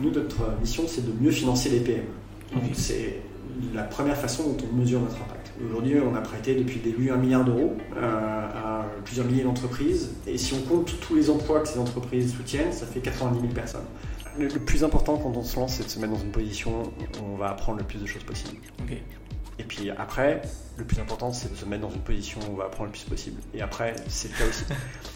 [0.00, 2.04] Nous, notre mission, c'est de mieux financer les PME.
[2.72, 3.20] C'est
[3.74, 5.52] la première façon dont on mesure notre impact.
[5.64, 10.14] Aujourd'hui, on a prêté depuis le début un milliard d'euros euh, à plusieurs milliers d'entreprises.
[10.26, 13.52] Et si on compte tous les emplois que ces entreprises soutiennent, ça fait 90 000
[13.52, 13.84] personnes.
[14.38, 17.34] Le, plus important quand on se lance, c'est de se mettre dans une position où
[17.34, 18.58] on va apprendre le plus de choses possible.
[19.58, 20.42] Et puis après,
[20.76, 22.92] le plus important, c'est de se mettre dans une position où on va apprendre le
[22.92, 23.40] plus possible.
[23.54, 24.64] Et après, c'est le cas aussi.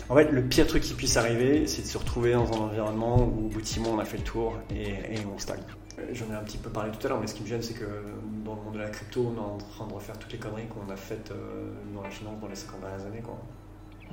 [0.09, 3.19] en fait, le pire truc qui puisse arriver, c'est de se retrouver dans un environnement
[3.19, 5.63] où au bout de six mois, on a fait le tour et, et on stagne.
[5.99, 7.63] Euh, j'en ai un petit peu parlé tout à l'heure, mais ce qui me gêne,
[7.63, 8.05] c'est que
[8.45, 10.67] dans le monde de la crypto, on est en train de refaire toutes les conneries
[10.67, 13.23] qu'on a faites euh, dans la finance dans les 50 dernières années.
[13.23, 13.39] Quoi.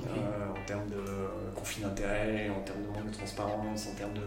[0.02, 4.22] Euh, en termes de conflit d'intérêts, en termes de manque de transparence, en termes de,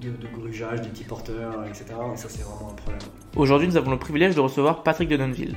[0.00, 1.84] de, de des petits porteurs, etc.
[2.12, 3.00] Et ça, c'est vraiment un problème.
[3.36, 5.56] Aujourd'hui, nous avons le privilège de recevoir Patrick Denonville.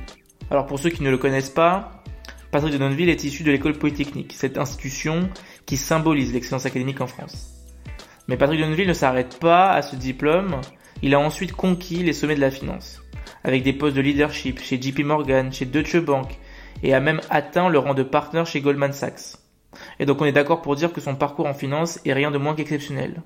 [0.50, 2.02] Alors, pour ceux qui ne le connaissent pas,
[2.50, 5.30] Patrick Denonville est issu de l'école polytechnique, cette institution
[5.64, 7.48] qui symbolise l'excellence académique en France.
[8.28, 10.60] Mais Patrick Deneville ne s'arrête pas à ce diplôme,
[11.02, 13.02] il a ensuite conquis les sommets de la finance,
[13.42, 16.38] avec des postes de leadership chez JP Morgan, chez Deutsche Bank,
[16.82, 19.38] et a même atteint le rang de partner chez Goldman Sachs.
[19.98, 22.38] Et donc on est d'accord pour dire que son parcours en finance est rien de
[22.38, 23.22] moins qu'exceptionnel.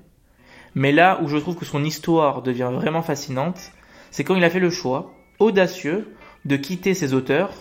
[0.77, 3.71] Mais là où je trouve que son histoire devient vraiment fascinante,
[4.11, 6.13] c'est quand il a fait le choix, audacieux,
[6.45, 7.51] de quitter ses auteurs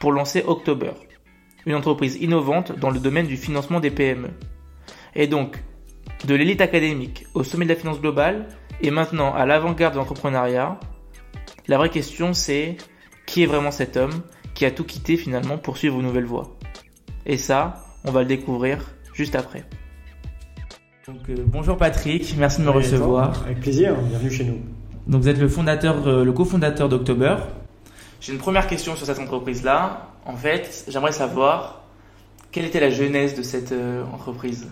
[0.00, 0.90] pour lancer October,
[1.66, 4.30] une entreprise innovante dans le domaine du financement des PME.
[5.14, 5.62] Et donc,
[6.24, 8.48] de l'élite académique au sommet de la finance globale
[8.80, 10.80] et maintenant à l'avant-garde de l'entrepreneuriat,
[11.68, 12.76] la vraie question c'est
[13.24, 16.58] qui est vraiment cet homme qui a tout quitté finalement pour suivre une nouvelle voie?
[17.24, 19.64] Et ça, on va le découvrir juste après.
[21.06, 23.42] Donc, euh, bonjour Patrick, merci de me recevoir.
[23.44, 24.58] Avec plaisir, bienvenue chez nous.
[25.06, 27.36] Donc vous êtes le fondateur, euh, le cofondateur d'October.
[28.22, 30.08] J'ai une première question sur cette entreprise-là.
[30.24, 31.82] En fait, j'aimerais savoir
[32.52, 34.66] quelle était la genèse de cette euh, entreprise?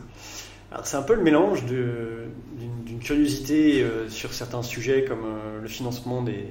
[0.85, 5.27] C'est un peu le mélange d'une curiosité sur certains sujets comme
[5.61, 6.47] le financement des,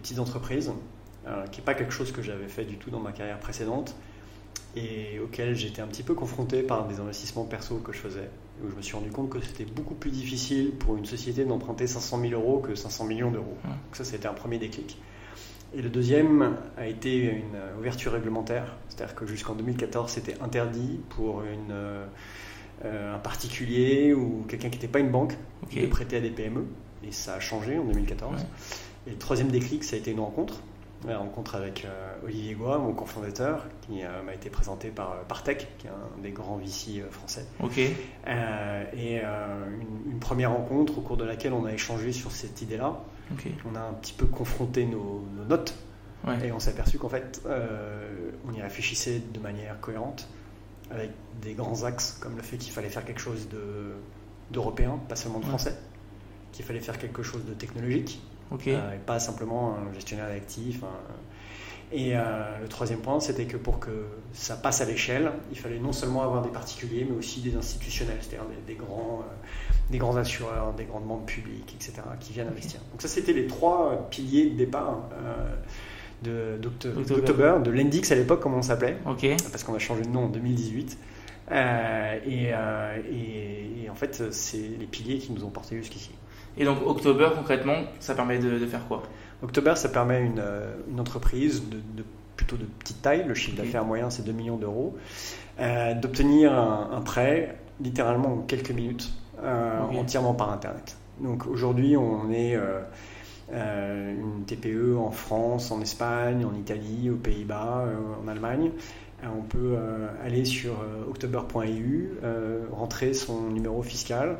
[0.00, 0.70] petites entreprises,
[1.50, 3.96] qui n'est pas quelque chose que j'avais fait du tout dans ma carrière précédente
[4.76, 8.30] et auquel j'étais un petit peu confronté par des investissements perso que je faisais,
[8.64, 11.86] où je me suis rendu compte que c'était beaucoup plus difficile pour une société d'emprunter
[11.86, 13.56] 500 000 euros que 500 millions d'euros.
[13.64, 14.98] Donc ça, c'était un premier déclic.
[15.74, 21.42] Et le deuxième a été une ouverture réglementaire, c'est-à-dire que jusqu'en 2014, c'était interdit pour
[21.42, 21.74] une
[22.84, 25.34] euh, un particulier ou quelqu'un qui n'était pas une banque
[25.74, 26.66] de prêter à des PME.
[27.06, 28.44] Et ça a changé en 2014.
[29.06, 30.60] Et le troisième déclic, ça a été une rencontre.
[31.04, 35.68] Une rencontre avec euh, Olivier Goua, mon cofondateur, qui euh, m'a été présenté par Partech,
[35.78, 37.46] qui est un des grands VC français.
[37.62, 37.78] Ok.
[37.78, 37.94] et
[38.26, 43.00] une, première rencontre au cours de laquelle on a échangé sur cette idée-là.
[43.70, 45.74] On a un petit peu confronté nos, notes.
[46.42, 47.42] Et on s'est aperçu qu'en fait,
[48.48, 50.28] on y réfléchissait de manière cohérente
[50.90, 51.10] avec
[51.42, 53.48] des grands axes comme le fait qu'il fallait faire quelque chose
[54.50, 55.76] d'européen, pas seulement de français,
[56.52, 58.20] qu'il fallait faire quelque chose de technologique,
[58.52, 60.80] euh, et pas simplement un gestionnaire d'actifs.
[61.92, 62.20] Et euh,
[62.60, 66.22] le troisième point, c'était que pour que ça passe à l'échelle, il fallait non seulement
[66.22, 69.34] avoir des particuliers, mais aussi des institutionnels, c'est-à-dire des, grands, euh,
[69.90, 72.80] des grands assureurs, des grandes banques publiques, etc., qui viennent investir.
[72.90, 75.08] Donc ça, c'était les trois piliers de départ
[76.24, 80.28] d'October, de, l'Endix à l'époque, comme on s'appelait, parce qu'on a changé de nom en
[80.28, 80.98] 2018.
[81.52, 86.10] Euh, euh, et, et, en fait, c'est les piliers qui nous ont portés jusqu'ici.
[86.56, 89.02] Et donc, October, concrètement, ça permet de, faire quoi?
[89.42, 92.04] October, ça permet une, euh, une entreprise de,
[92.36, 94.96] plutôt de petite taille, le chiffre d'affaires moyen c'est 2 millions d'euros,
[95.58, 99.10] d'obtenir un, prêt littéralement en quelques minutes,
[99.42, 100.98] entièrement par Internet.
[101.18, 102.54] Donc aujourd'hui, on est
[103.52, 108.72] euh, une TPE en France, en Espagne, en Italie, aux Pays-Bas, euh, en Allemagne.
[109.22, 109.76] Euh, on peut
[110.24, 110.72] aller sur
[111.08, 112.10] october.eu,
[112.70, 114.38] rentrer son numéro fiscal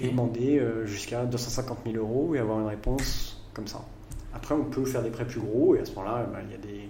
[0.00, 3.84] et demander jusqu'à 250 000 euros et avoir une réponse comme ça.
[4.34, 6.54] Après, on peut faire des prêts plus gros et à ce moment-là, ben, il y
[6.54, 6.88] a des,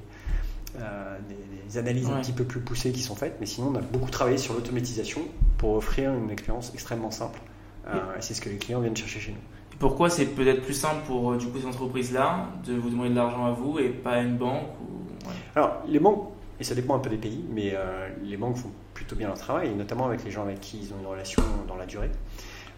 [1.69, 4.11] des, analyses un petit peu plus poussées qui sont faites, mais sinon on a beaucoup
[4.11, 5.22] travaillé sur l'automatisation
[5.59, 7.41] pour offrir une expérience extrêmement simple.
[7.87, 9.55] et c'est ce que les clients viennent chercher chez nous.
[9.78, 13.16] Pourquoi c'est peut-être plus simple pour euh, du coup ces entreprises-là de vous demander de
[13.16, 15.28] l'argent à vous et pas à une banque ou...
[15.57, 16.28] Alors les banques,
[16.60, 19.39] et ça dépend un peu des pays, mais euh, les banques font plutôt bien leur
[19.39, 22.10] travail, notamment avec les gens avec qui ils ont une relation dans la durée.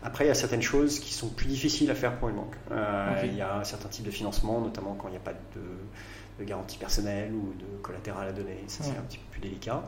[0.02, 2.56] Après, il y a certaines choses qui sont plus difficiles à faire pour une banque.
[2.70, 6.44] Euh, il y a certains types de financement, notamment quand il n'y a pas de,
[6.44, 8.62] garantie personnelle ou de collatéral à donner.
[8.66, 9.82] Ça, c'est un petit peu plus délicat.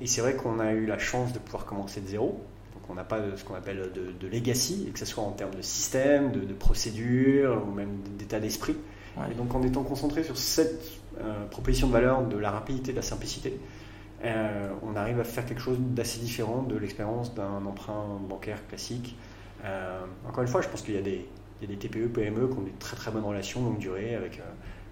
[0.00, 2.44] Et c'est vrai qu'on a eu la chance de pouvoir commencer de zéro
[2.88, 6.32] on n'a pas ce qu'on appelle de, legacy, que ce soit en termes de système,
[6.32, 8.76] de, procédure ou même d'état d'esprit.
[9.30, 10.80] Et donc en étant concentré sur cette
[11.50, 13.58] proposition de valeur de la rapidité, de la simplicité,
[14.24, 19.16] euh, on arrive à faire quelque chose d'assez différent de l'expérience d'un emprunt bancaire classique
[20.26, 21.26] encore une fois, je pense qu'il y a des,
[21.66, 24.40] des TPE, PME qui ont des très très bonnes relations longue durée avec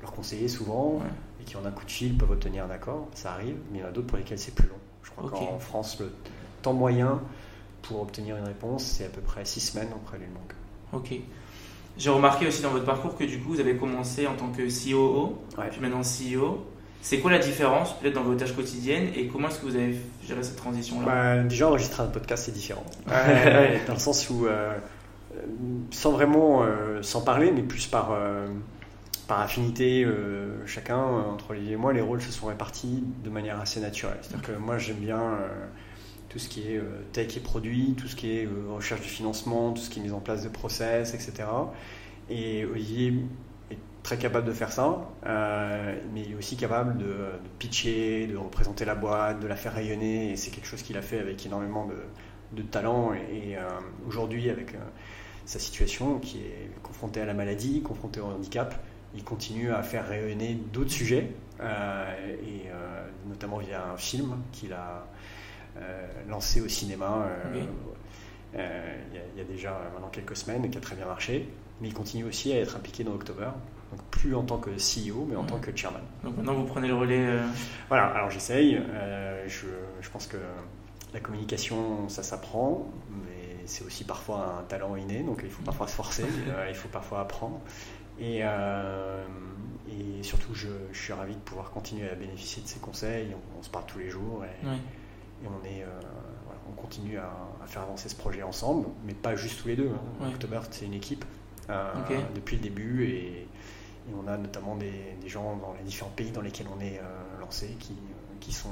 [0.02, 1.00] leurs conseillers souvent
[1.40, 3.08] et qui en un coup de fil peuvent obtenir un accord.
[3.14, 4.74] Ça arrive, mais il y en a d'autres pour lesquels c'est plus long.
[5.02, 6.12] Je crois qu'en France, le
[6.62, 7.20] temps moyen
[7.82, 10.54] pour obtenir une réponse, c'est à peu près six semaines auprès d'une banque.
[10.92, 11.20] Ok.
[11.98, 14.62] J'ai remarqué aussi dans votre parcours que du coup, vous avez commencé en tant que
[14.62, 15.38] COO,
[15.70, 16.66] puis maintenant CEO.
[17.00, 19.96] C'est quoi la différence peut-être dans vos tâches quotidiennes et comment est-ce que vous avez
[20.26, 21.06] géré cette transition-là?
[21.06, 22.84] Bah, Déjà, enregistrer un podcast, c'est différent.
[23.06, 24.72] dans le sens où, euh,
[25.92, 28.48] sans vraiment euh, s'en parler, mais plus par, euh,
[29.28, 30.04] par affinité,
[30.66, 34.18] chacun, entre les et moi, les rôles se sont répartis de manière assez naturelle.
[34.22, 35.38] C'est-à-dire que moi, j'aime bien
[36.28, 39.06] tout ce qui est euh, tech et produit, tout ce qui est euh, recherche de
[39.06, 41.48] financement, tout ce qui est mise en place de process, etc.
[42.28, 43.14] Et Olivier
[43.70, 47.14] est très capable de faire ça, euh, mais il est aussi capable de,
[47.58, 51.02] pitcher, de représenter la boîte, de la faire rayonner, et c'est quelque chose qu'il a
[51.02, 53.12] fait avec énormément de, talent.
[53.12, 53.56] Et,
[54.08, 54.74] aujourd'hui, avec
[55.44, 58.74] sa situation qui est confrontée à la maladie, confrontée au handicap,
[59.14, 61.30] il continue à faire rayonner d'autres sujets,
[61.60, 62.68] et
[63.28, 65.06] notamment via un film qu'il a
[66.28, 67.64] lancé au cinéma euh,
[68.54, 68.96] euh,
[69.34, 71.48] il y, a déjà maintenant quelques semaines et qui a très bien marché.
[71.80, 73.48] Mais il continue aussi à être impliqué dans October.
[73.92, 76.00] Donc plus en tant que CEO, mais en tant que chairman.
[76.24, 77.38] Donc maintenant vous prenez le relais.
[77.88, 78.80] Voilà, alors j'essaye.
[79.46, 79.66] je,
[80.00, 80.38] je, pense que
[81.12, 85.86] la communication, ça s'apprend, mais c'est aussi parfois un talent inné, donc il faut parfois
[85.86, 86.24] se forcer,
[86.68, 87.60] il faut parfois apprendre.
[88.18, 93.36] Et, et surtout, je, je, suis ravi de pouvoir continuer à bénéficier de ces conseils.
[93.58, 94.44] On, se parle tous les jours.
[94.44, 94.66] Et,
[95.46, 96.00] et on, est, euh,
[96.68, 97.30] on continue à,
[97.66, 99.90] faire avancer ce projet ensemble, mais pas juste tous les deux.
[100.20, 100.28] Hein.
[100.28, 101.24] October, c'est une équipe
[101.68, 101.92] euh,
[102.34, 103.48] depuis le début et,
[104.14, 107.76] on a notamment des, gens dans les différents pays dans lesquels on est euh, lancé
[107.80, 107.96] qui,
[108.38, 108.68] qui sont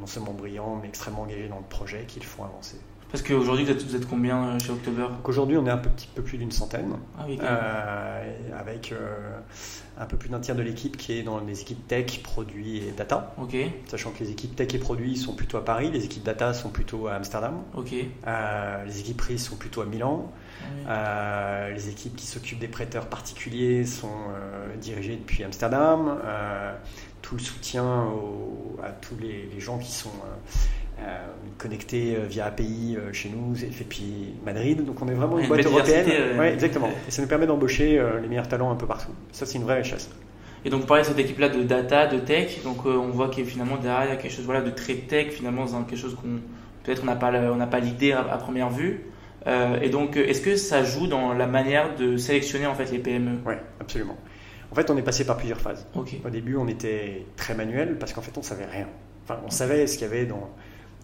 [0.00, 2.80] non seulement brillants mais extrêmement engagés dans le projet, qui le font avancer.
[3.10, 5.06] Parce qu'aujourd'hui, vous êtes, vous êtes combien chez October?
[5.24, 9.38] Aujourd'hui, on est un petit peu plus d'une centaine, ah euh, avec euh,
[9.98, 12.92] un peu plus d'un tiers de l'équipe qui est dans les équipes tech, produits et
[12.92, 13.34] data.
[13.88, 16.70] Sachant que les équipes tech et produits sont plutôt à Paris, les équipes data sont
[16.70, 17.62] plutôt à Amsterdam.
[17.74, 17.92] Ok.
[17.92, 20.30] les équipes prix sont plutôt à Milan.
[20.86, 24.08] Ah les équipes qui s'occupent des prêteurs particuliers sont
[24.80, 26.18] dirigées depuis Amsterdam.
[27.22, 28.06] tout le soutien
[28.82, 30.87] à tous les, les gens qui sont euh,
[31.58, 34.84] connecté euh, via API euh, chez nous, et puis Madrid.
[34.84, 36.38] Donc on est vraiment une, boîte européenne.
[36.38, 36.88] Ouais, exactement.
[37.06, 39.12] Et ça nous permet d'embaucher les meilleurs talents un peu partout.
[39.32, 40.08] Ça, c'est une vraie richesse.
[40.64, 42.62] Et donc, vous parlez de cette équipe-là de data, de tech.
[42.64, 45.28] Donc, on voit qu'il finalement derrière, il y a quelque chose voilà, de très tech,
[45.30, 46.40] finalement, dans quelque chose qu'on
[46.82, 49.04] peut-être on n'a pas, on pas l'idée à, première vue.
[49.46, 53.38] et donc, est-ce que ça joue dans la manière de sélectionner en fait les PME
[53.46, 54.16] Oui, absolument.
[54.70, 55.86] En fait, on est passé par plusieurs phases.
[55.94, 58.88] Au début, on était très manuel parce qu'en fait, on savait rien.
[59.24, 60.50] Enfin, on savait ce qu'il y avait dans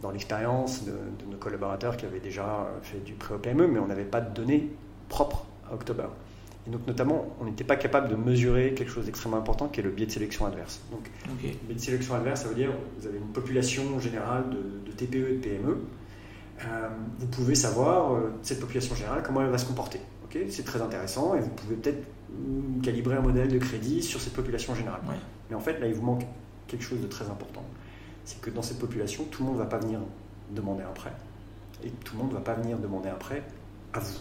[0.04, 0.92] dans l'expérience de,
[1.30, 4.68] nos collaborateurs qui avaient déjà fait du pré-PME, mais on n'avait pas de données
[5.08, 6.04] propres à October.
[6.66, 9.82] Et donc notamment, on n'était pas capable de mesurer quelque chose d'extrêmement important qui est
[9.82, 10.82] le biais de sélection adverse.
[10.90, 14.92] Donc, le biais de sélection adverse, ça veut dire vous avez une population générale de,
[14.92, 15.78] TPE et de PME.
[16.66, 20.00] Euh, vous pouvez savoir euh, cette population générale comment elle va se comporter.
[20.50, 24.34] c'est très intéressant et vous pouvez peut-être mm, calibrer un modèle de crédit sur cette
[24.34, 25.00] population générale.
[25.48, 26.24] Mais en fait, là, il vous manque
[26.66, 27.64] quelque chose de très important
[28.24, 30.00] c'est que dans cette population, tout le monde ne va pas venir
[30.50, 31.12] demander un prêt.
[31.84, 33.42] Et tout le monde ne va pas venir demander un prêt
[33.92, 34.18] à vous.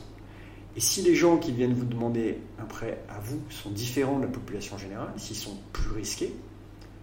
[0.75, 4.23] Et si les gens qui viennent vous demander un prêt à vous sont différents de
[4.23, 6.33] la population générale, s'ils sont plus risqués,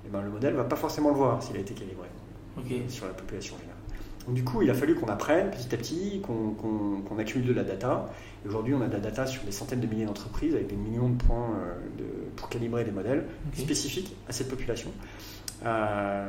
[0.06, 2.08] eh ben, le modèle ne va pas forcément le voir s'il a été calibré
[2.88, 3.76] sur la population générale.
[4.26, 7.64] Donc, du coup, il a fallu qu'on apprenne petit à petit, qu'on accumule de la
[7.64, 8.12] data.
[8.44, 10.76] Et aujourd'hui, on a de la data sur des centaines de milliers d'entreprises avec des
[10.76, 12.04] millions de points euh, de,
[12.36, 14.90] pour calibrer des modèles spécifiques à cette population.
[15.66, 16.28] Euh,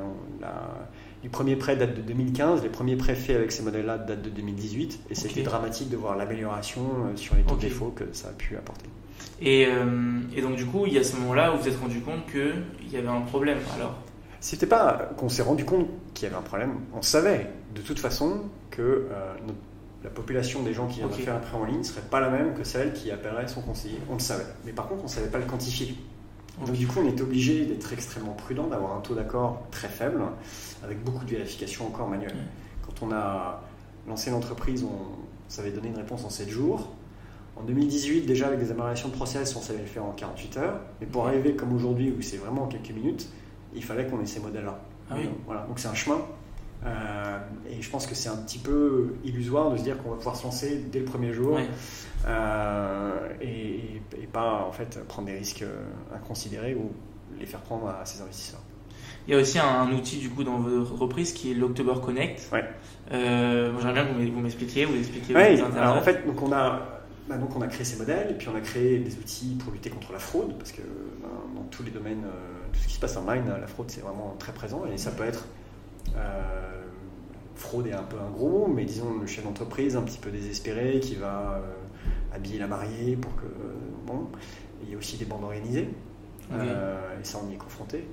[1.22, 4.30] du premier prêt date de 2015, les premiers prêts faits avec ces modèles-là datent de
[4.30, 8.30] 2018, et c'était dramatique de voir l'amélioration euh, sur les taux de défaut que ça
[8.30, 8.88] a pu apporter.
[9.40, 11.80] Et, euh, et, donc du coup, il y a ce moment-là où vous vous êtes
[11.80, 13.96] rendu compte qu'il y avait un problème alors?
[14.40, 18.00] C'était pas qu'on s'est rendu compte qu'il y avait un problème, on savait de toute
[18.00, 19.08] façon que
[20.04, 22.30] la population des gens qui viennent faire un prêt en ligne ne serait pas la
[22.30, 24.00] même que celle qui appellerait son conseiller.
[24.10, 24.46] On le savait.
[24.66, 25.96] Mais par contre, on ne savait pas le quantifier.
[26.66, 30.22] Donc du coup, on était obligé d'être extrêmement prudent, d'avoir un taux d'accord très faible,
[30.84, 32.36] avec beaucoup de vérifications encore manuelles.
[32.86, 33.64] Quand on a
[34.08, 36.90] lancé l'entreprise, on savait donner une réponse en 7 jours.
[37.58, 40.80] En 2018, déjà avec des améliorations de process, on savait le faire en 48 heures.
[41.00, 43.28] Mais pour arriver comme aujourd'hui, où c'est vraiment en quelques minutes,
[43.74, 44.80] il fallait qu'on ait ces modèles-là.
[45.10, 45.16] Ah
[45.46, 45.62] voilà.
[45.68, 46.22] Donc c'est un chemin.
[46.86, 47.38] Euh,
[47.70, 50.36] et je pense que c'est un petit peu illusoire de se dire qu'on va pouvoir
[50.36, 51.60] se lancer dès le premier jour
[52.28, 54.02] euh, et,
[54.34, 55.66] pas en fait prendre des risques
[56.16, 56.90] inconsidérés ou
[57.38, 58.62] les faire prendre à ses investisseurs.
[59.28, 62.50] Il y a aussi un, outil du coup dans votre reprise qui est l'October Connect.
[62.52, 62.64] Ouais.
[63.12, 65.36] Euh, J'aimerais bien que vous m'expliquiez, vous expliquiez.
[65.36, 68.34] Ouais, alors en fait, donc on a, bah, donc on a créé ces modèles et
[68.34, 70.82] puis on a créé des outils pour lutter contre la fraude parce que
[71.22, 73.92] bah, dans tous les domaines, euh, tout ce qui se passe en mine, la fraude
[73.92, 75.61] c'est vraiment très présent et ça peut être euh,
[77.56, 80.32] fraude est un peu un gros mot, mais disons le chef d'entreprise un petit peu
[80.32, 83.46] désespéré qui va euh, habiller la mariée pour que
[84.08, 84.28] bon,
[84.84, 85.90] il y a aussi des bandes organisées.
[86.52, 88.08] et ça, on y est confronté.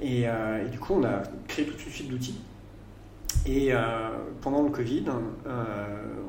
[0.00, 2.40] Et, et, du coup, on a créé tout de suite d'outils
[3.46, 3.78] et euh,
[4.40, 5.04] pendant le Covid,
[5.46, 5.64] euh,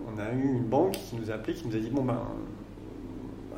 [0.08, 2.20] on a eu une banque qui nous a appelé, qui nous a dit bon ben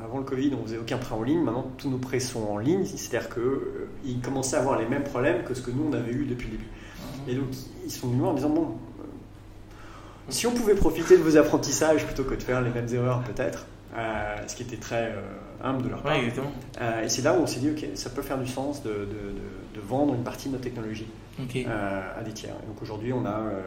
[0.02, 1.42] avant le Covid, on faisait aucun prêt en ligne.
[1.42, 2.84] Maintenant, tous nos prêts sont en ligne.
[2.84, 6.10] C'est-à-dire qu'ils euh, commençaient à avoir les mêmes problèmes que ce que nous, on avait
[6.10, 6.68] eu depuis le début.
[7.28, 7.46] Et donc,
[7.84, 8.68] ils sont venus en disant, bon,
[10.28, 13.66] si on pouvait profiter de vos apprentissages plutôt que de faire les mêmes erreurs, peut-être,
[14.46, 15.14] ce qui était très
[15.62, 16.16] humble de leur part.
[16.16, 19.08] et c'est là où on s'est dit, ok, ça peut faire du sens de,
[19.74, 21.08] de vendre une partie de notre technologie.
[21.40, 22.54] Euh, à des tiers.
[22.66, 23.60] donc aujourd'hui, on a euh,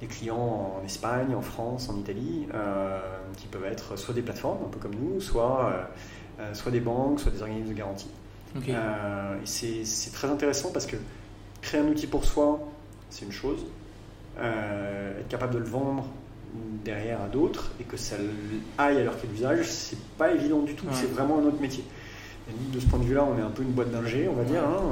[0.00, 2.98] des clients en Espagne, en France, en Italie, euh,
[3.36, 5.90] qui peuvent être soit des plateformes, un peu comme nous, soit,
[6.52, 8.10] soit des banques, soit des organismes de garantie.
[8.66, 10.96] et c'est très intéressant parce que
[11.60, 12.60] créer un outil pour soi,
[13.14, 13.64] c'est une chose.
[14.38, 16.06] être capable de le vendre
[16.84, 18.16] derrière à d'autres et que ça
[18.78, 20.86] aille à leur cas d'usage, c'est pas évident du tout.
[20.92, 21.84] C'est vraiment un autre métier
[22.72, 24.62] de ce point de vue-là, on est un peu une boîte d'ingé, on va dire.
[24.62, 24.82] Hein.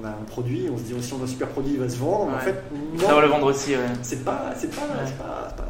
[0.00, 1.88] On a un produit, on se dit si on a un super produit, il va
[1.88, 2.34] se vendre.
[2.34, 2.62] En fait,
[2.98, 3.80] Ça va le vendre aussi, ouais.
[4.02, 4.82] C'est pas, c'est pas,
[5.18, 5.68] pas,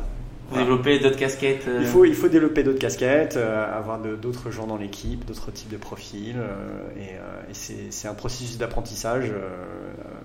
[0.50, 1.78] Vous développez d'autres casquettes euh.
[1.80, 5.70] il, faut, il faut développer d'autres casquettes, euh, avoir d'autres gens dans l'équipe, d'autres types
[5.70, 6.36] de profils.
[6.36, 9.30] Euh, et, c'est un processus d'apprentissage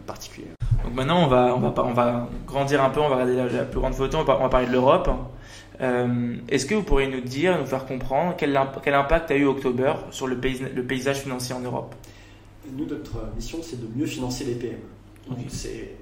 [0.07, 0.56] particulier.
[0.84, 3.65] Donc maintenant, on va, on, va, on va grandir un peu, on va regarder la,
[3.65, 5.10] plus grande photo, on va, parler de l'Europe.
[5.79, 9.46] Euh, est-ce que vous pourriez nous dire, nous faire comprendre quel, quel impact a eu
[9.46, 11.93] October sur le, le, paysage financier en Europe?
[12.72, 14.77] Nous, notre mission, c'est de mieux financer les PME.
[15.50, 15.96] C'est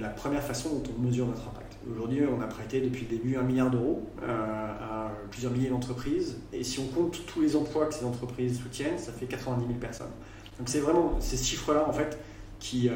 [0.00, 1.76] la première façon dont on mesure notre impact.
[1.90, 6.38] Aujourd'hui, on a prêté depuis le début un milliard d'euros euh, à plusieurs milliers d'entreprises.
[6.52, 9.78] Et si on compte tous les emplois que ces entreprises soutiennent, ça fait 90 000
[9.78, 10.10] personnes.
[10.58, 12.18] Donc c'est vraiment ces chiffres-là, en fait,
[12.58, 12.88] qui...
[12.88, 12.94] Euh,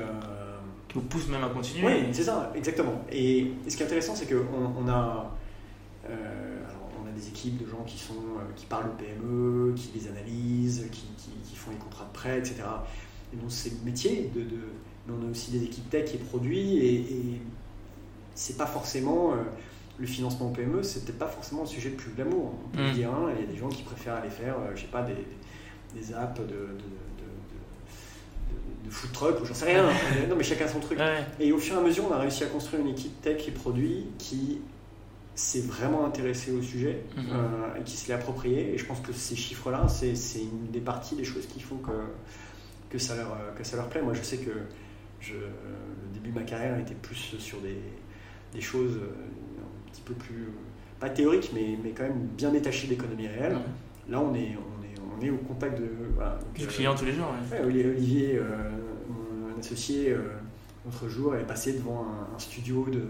[0.92, 1.86] qui vous poussent même à continuer.
[1.86, 3.02] Oui, c'est ça, exactement.
[3.10, 5.32] Et, ce qui est intéressant, c'est qu'on on a
[6.08, 9.74] euh, alors, on a des équipes de gens qui, sont, euh, qui parlent au PME,
[9.74, 11.04] qui les analysent, qui,
[11.44, 12.56] qui, font les contrats de prêt, etc.
[13.32, 14.58] Et donc c'est le métier, de, de,
[15.06, 17.40] mais on a aussi des équipes tech et produits, et, et
[18.34, 19.32] c'est pas forcément...
[19.32, 19.36] Euh,
[19.98, 22.54] le financement au PME, c'est peut-être pas forcément le sujet le plus glamour.
[22.64, 22.92] On peut mmh.
[22.92, 25.14] dire, hein, il y a des gens qui préfèrent aller faire, je sais pas, des,
[25.94, 26.76] des apps de
[28.92, 29.88] food truck ou j'en sais rien.
[30.28, 30.98] non, mais chacun son truc.
[31.40, 33.50] Et au fur et à mesure, on a réussi à construire une équipe tech et
[33.50, 34.60] produits qui
[35.34, 37.24] s'est vraiment intéressé au sujet mhm.
[37.32, 38.74] euh, et qui se l'est approprié.
[38.74, 41.90] Et je pense que ces chiffres-là, c'est une des parties des choses qui font que,
[42.90, 44.02] que, ça, leur, que ça leur plaît.
[44.02, 44.50] Moi, je sais que
[45.20, 47.78] je, le début de ma carrière était plus sur des,
[48.52, 49.14] des choses euh,
[49.60, 50.48] un petit peu plus,
[51.00, 53.56] pas théoriques, mais, mais quand même bien détachées d'économie réelle.
[54.08, 54.56] Là, on est, on, est,
[55.16, 55.88] on est au contact de.
[56.56, 57.32] du client tous les jours.
[57.64, 58.70] Olivier, euh,
[59.08, 60.14] mon associé,
[60.84, 63.02] l'autre jour, est passé devant un studio de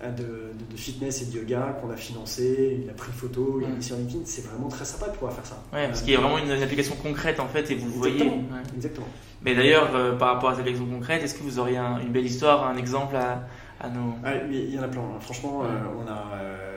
[0.00, 3.66] Hein, de, de, fitness et de yoga qu'on a financé, il a pris photo, il
[3.66, 5.60] a mis sur LinkedIn, c'est vraiment très sympa de pouvoir faire ça.
[5.72, 8.30] Ouais, parce qu'il y a vraiment une, application concrète en fait et vous voyez.
[8.76, 9.08] Exactement.
[9.42, 12.26] Mais d'ailleurs, euh, par rapport à cette application concrète, est-ce que vous auriez une belle
[12.26, 13.48] histoire, un exemple à,
[13.80, 14.14] à nous?
[14.24, 15.02] Ah, Il y en a plein.
[15.18, 15.66] Franchement, euh,
[15.98, 16.36] on a.
[16.42, 16.67] Euh,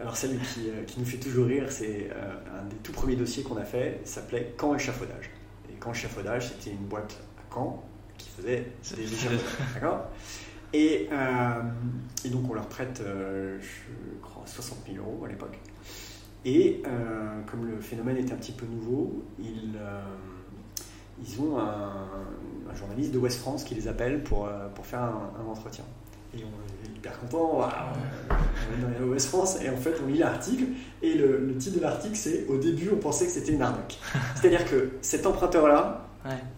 [0.00, 3.58] alors celle qui, qui, nous fait toujours rire, c'est un des tout premiers dossiers qu'on
[3.58, 5.30] a fait, s'appelait Quand échafaudage.
[5.70, 7.84] Et Quand échafaudage, c'était une boîte à Caen
[8.16, 9.44] qui faisait des échafaudages.
[9.74, 10.06] D'accord?
[10.74, 11.62] Euh,
[12.24, 15.58] et, donc on leur prête, euh, je crois, 60 000 euros à l'époque.
[16.44, 19.78] Et euh, comme le phénomène est un petit peu nouveau, ils,
[21.22, 22.08] ils ont un,
[22.74, 25.84] journaliste de West France qui les appelle pour, pour faire un, entretien.
[26.32, 27.68] Et on hyper content,
[28.30, 30.64] on est dans West France, et en fait on lit l'article,
[31.02, 33.98] et le, titre de l'article c'est Au début on pensait que c'était une arnaque.
[34.34, 36.06] C'est-à-dire que cet emprunteur-là,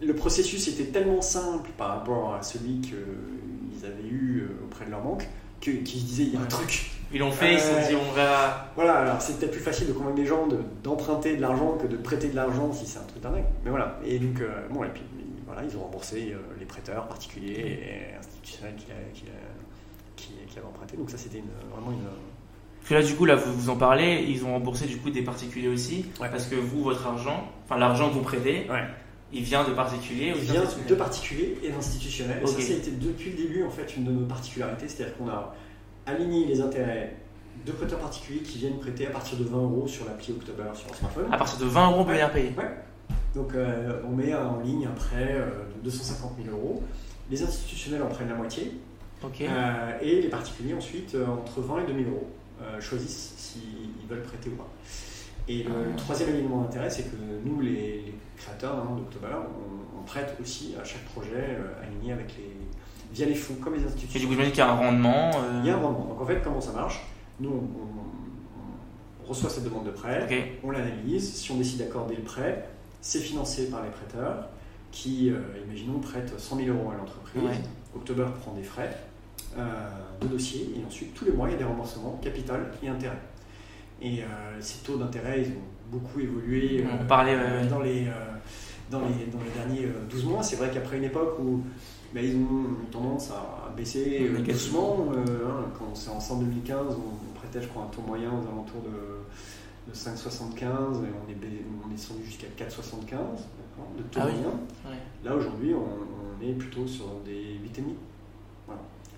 [0.01, 2.97] le processus était tellement simple par rapport à celui que
[3.85, 5.27] avaient eu euh, auprès de leur banque,
[5.59, 6.91] qui se disaient il y a un truc.
[7.13, 8.71] Ils l'ont fait, ils se sont dit on va.
[8.75, 10.47] Voilà, alors c'est peut-être plus facile de convaincre des gens
[10.83, 13.45] d'emprunter de, l'argent que de prêter de l'argent si c'est un truc d'arnaque.
[13.63, 15.03] Mais voilà, et donc, euh, bon, et puis
[15.45, 17.79] voilà, ils ont remboursé euh, les prêteurs particuliers
[18.13, 19.25] et institutionnels qui, qui,
[20.53, 20.97] qui, avaient emprunté.
[20.97, 21.43] Donc ça, c'était
[21.73, 22.03] vraiment une.
[22.03, 25.09] Parce que là, du coup, là, vous, vous en parlez, ils ont remboursé du coup
[25.09, 28.83] des particuliers aussi, parce que vous, votre argent, enfin l'argent que vous prêtez, ouais.
[29.35, 32.47] Il vient de particuliers Il vient de particuliers et d'institutionnels.
[32.47, 35.27] Ça, ça a été depuis le début en fait une de nos particularités, c'est-à-dire qu'on
[35.27, 35.55] a
[36.05, 37.15] aligné les intérêts
[37.65, 40.87] de prêteurs particuliers qui viennent prêter à partir de 20 euros sur l'appli October sur
[40.87, 41.25] leur smartphone.
[41.31, 42.69] À partir de 20 euros, on peut venir payer Ouais.
[43.33, 43.53] Donc
[44.07, 45.43] on met en ligne un prêt
[45.77, 46.83] de 250 000 euros.
[47.31, 48.71] Les institutionnels en prennent la moitié.
[50.01, 52.29] Et les particuliers ensuite entre 20 et 2 000 euros
[52.79, 54.69] choisissent s'ils veulent prêter ou pas.
[55.47, 55.97] Et le, ah.
[55.97, 61.03] troisième élément d'intérêt, c'est que nous, les, créateurs d'October, on, on, prête aussi à chaque
[61.05, 62.55] projet aligné avec les,
[63.13, 64.19] via les fonds, comme les institutions.
[64.19, 66.05] Et du coup, qu'il y a un rendement Il y a un rendement.
[66.05, 67.01] Donc en fait, comment ça marche?
[67.39, 70.27] Nous, on, reçoit cette demande de prêt,
[70.65, 71.35] on l'analyse.
[71.35, 72.67] Si on décide d'accorder le prêt,
[72.99, 74.49] c'est financé par les prêteurs
[74.91, 77.41] qui, euh, imaginons, prêtent 100 000 euros à l'entreprise.
[77.95, 79.12] October prend des frais euh,
[80.21, 83.19] de dossier et ensuite, tous les mois, il y a des remboursements capital et intérêt.
[84.01, 84.25] Et euh,
[84.59, 87.37] ces taux d'intérêt, ils ont beaucoup évolué on parlait,
[87.69, 88.07] dans, les,
[88.89, 90.43] dans, les, dans les derniers 12 mois.
[90.43, 91.61] C'est vrai qu'après une époque où
[92.21, 95.07] ils ont tendance à baisser euh, doucement.
[95.15, 98.83] Euh, hein, quand c'est en 2015, on, prêtait, je crois, un taux moyen aux alentours
[98.83, 101.35] de, de 5,75 et on est,
[101.83, 103.17] on est descendu jusqu'à 4,75
[103.97, 104.59] de taux ah moyen.
[105.23, 107.83] Là, aujourd'hui, on, est plutôt sur des 8,5.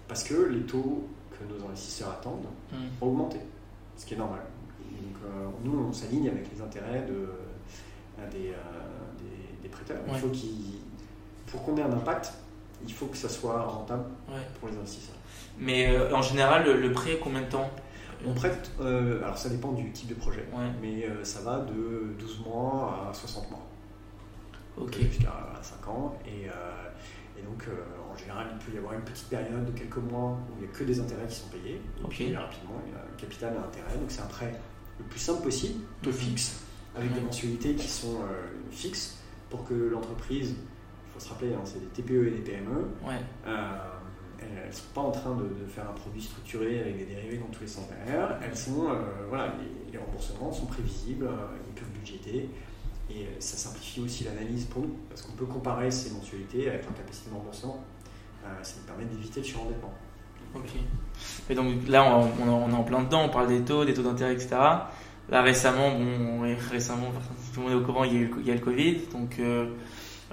[0.07, 2.75] Parce que les taux que nos investisseurs attendent hmm.
[3.01, 3.37] ont augmenté,
[3.97, 4.41] ce qui est normal.
[4.79, 7.29] Donc, euh, nous, on s'aligne avec les intérêts de,
[8.31, 8.53] des,
[9.61, 9.97] des, prêteurs.
[10.07, 10.79] Il faut qu'ils,
[11.47, 12.33] pour combien d'impact
[12.87, 14.05] il faut que ça soit rentable
[14.59, 15.15] pour les investisseurs.
[15.57, 17.69] Mais euh, en général, le, prêt, combien de temps?
[18.25, 20.45] On prête, euh, alors ça dépend du type de projet,
[20.81, 23.65] mais euh, ça va de 12 mois à 60 mois.
[24.77, 24.97] Ok.
[24.99, 26.15] Jusqu'à 5 ans.
[26.25, 26.47] Et,
[27.43, 27.67] donc,
[28.15, 30.73] en général, il peut y avoir une petite période de quelques mois où il n'y
[30.73, 31.81] a que des intérêts qui sont payés.
[32.03, 33.97] Et puis, rapidement, il y a un capital et un intérêt.
[33.99, 34.53] Donc, c'est un prêt
[34.97, 36.15] le plus simple possible, taux mhm.
[36.15, 36.61] fixe,
[36.95, 38.19] avec des mensualités qui sont
[38.71, 39.17] fixes
[39.49, 40.55] pour que l'entreprise
[41.15, 42.87] faut se rappeler, hein, c'est des TPE et des PME.
[43.47, 43.57] Euh,
[44.39, 47.47] elles ne sont pas en train de, faire un produit structuré avec des dérivés dans
[47.47, 48.37] tous les sens derrière.
[48.43, 49.53] Elles sont, euh, voilà,
[49.91, 52.49] les, remboursements sont prévisibles, euh, ils peuvent budgéter.
[53.09, 56.95] Et ça simplifie aussi l'analyse pour nous, parce qu'on peut comparer ces mensualités avec leur
[56.95, 57.83] capacité de remboursement.
[58.61, 59.93] Ça nous permet d'éviter le surendettement.
[60.55, 60.69] Ok.
[61.49, 64.33] Et donc là, on, est en plein dedans, on parle des taux, des taux d'intérêt,
[64.33, 64.55] etc.
[65.29, 67.11] Là, récemment, bon, récemment,
[67.53, 69.39] tout le monde est au courant, il y a, le Covid, donc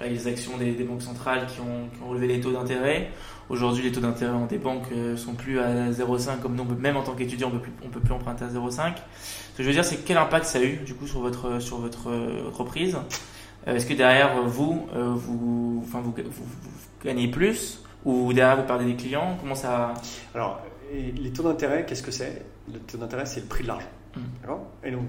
[0.08, 3.10] les actions des, banques centrales qui ont, relevé les taux d'intérêt.
[3.48, 7.02] Aujourd'hui, les taux d'intérêt des banques euh, sont plus à 0,5 comme nous, même en
[7.02, 7.50] tant qu'étudiant,
[7.82, 8.94] on ne peut plus emprunter à 0,5.
[8.94, 11.60] Ce que je veux dire, c'est quel impact ça a eu du coup sur votre,
[11.60, 12.96] sur votre euh, entreprise?
[13.66, 16.14] Euh, Est-ce que derrière vous, vous, enfin, vous,
[17.04, 17.82] gagnez plus?
[18.04, 19.36] Ou derrière vous perdez des clients?
[19.40, 19.94] Comment ça
[20.34, 20.60] Alors,
[20.92, 22.44] les taux d'intérêt, qu'est-ce que c'est?
[22.72, 23.88] Le taux d'intérêt, c'est le prix de l'argent.
[24.16, 24.50] Mmh.
[24.84, 25.08] Et donc,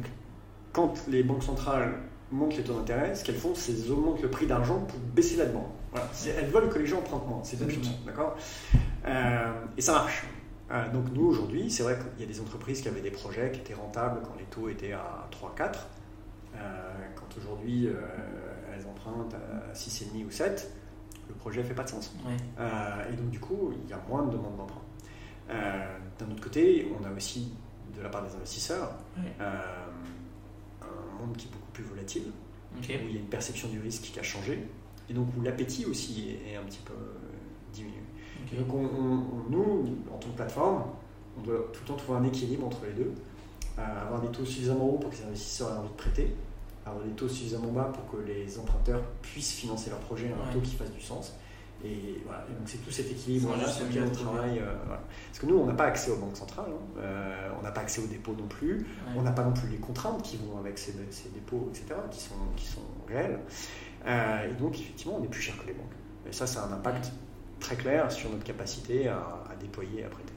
[0.71, 1.93] quand les banques centrales
[2.31, 5.37] montent les taux d'intérêt, ce qu'elles font, c'est qu'elles augmentent le prix d'argent pour baisser
[5.37, 5.69] la demande.
[5.91, 6.07] Voilà.
[6.37, 8.35] Elles veulent que les gens empruntent moins, c'est logique, d'accord?
[9.05, 10.25] Euh, Et ça marche.
[10.71, 13.51] Euh, donc nous, aujourd'hui, c'est vrai qu'il y a des entreprises qui avaient des projets
[13.51, 15.87] qui étaient rentables quand les taux étaient à 3-4.
[16.55, 16.59] Euh,
[17.15, 17.89] quand aujourd'hui,
[18.73, 20.82] elles empruntent à 6,5 ou 7, le
[21.43, 22.15] projet ne fait pas de sens.
[23.11, 24.81] et donc du coup, il y a moins de demandes d'emprunt.
[25.49, 27.51] D'un autre côté, on a aussi,
[27.95, 28.95] de la part des investisseurs,
[29.39, 32.31] un monde qui est plus volatile,
[32.75, 34.59] où il y a une perception du risque qui a changé,
[35.09, 37.97] et donc où l'appétit aussi est, un petit peu euh, diminué.
[38.57, 38.67] Donc
[39.49, 40.83] nous, en tant que plateforme,
[41.37, 43.13] on doit tout le temps trouver un équilibre entre les deux,
[43.79, 46.35] euh, avoir des taux suffisamment hauts pour que les investisseurs aient envie de prêter,
[46.85, 50.53] avoir des taux suffisamment bas pour que les emprunteurs puissent financer leur projet à un
[50.53, 51.33] taux qui fasse du sens.
[51.85, 52.39] Et, voilà.
[52.57, 54.59] donc c'est tout cet équilibre-là sur lequel on travaille.
[54.59, 56.99] Euh, Parce que nous, on n'a pas accès aux banques centrales, hein.
[56.99, 59.77] euh, on n'a pas accès aux dépôts non plus, on n'a pas non plus les
[59.77, 60.93] contraintes qui vont avec ces,
[61.33, 63.39] dépôts, etc., qui sont, qui sont réelles.
[64.05, 65.91] Euh, et donc, effectivement, on est plus cher que les banques.
[66.27, 67.11] Et ça, ça a un impact
[67.59, 70.33] très clair sur notre capacité à, déployer et à prêter.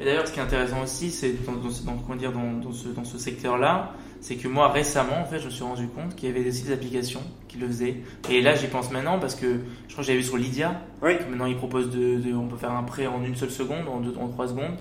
[0.00, 3.18] Et d'ailleurs, ce qui est intéressant aussi, c'est dans, dans, dans, dans ce, dans ce
[3.18, 6.44] secteur-là, c'est que moi récemment en fait je me suis rendu compte qu'il y avait
[6.44, 7.96] des sites d'application qui le faisaient.
[8.30, 11.18] Et là j'y pense maintenant parce que je crois que j'avais vu sur Lydia oui.
[11.18, 14.00] que maintenant ils proposent de, on peut faire un prêt en une seule seconde en
[14.00, 14.76] deux en trois secondes.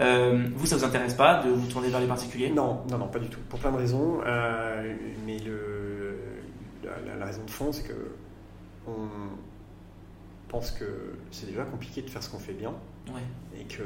[0.00, 2.50] Euh, vous ça vous intéresse pas de vous tourner vers les particuliers?
[2.50, 3.40] Non non non pas du tout.
[3.48, 4.94] Pour plein de raisons euh,
[5.26, 6.18] mais le
[7.18, 8.12] la, raison de fond c'est que
[8.86, 8.92] on
[10.48, 10.84] pense que
[11.30, 12.72] c'est déjà compliqué de faire ce qu'on fait bien.
[13.58, 13.82] Et que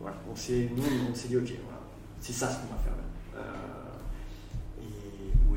[0.00, 1.80] voilà, on s'est nous on s'est dit ok voilà,
[2.20, 2.92] c'est ça ce qu'on va faire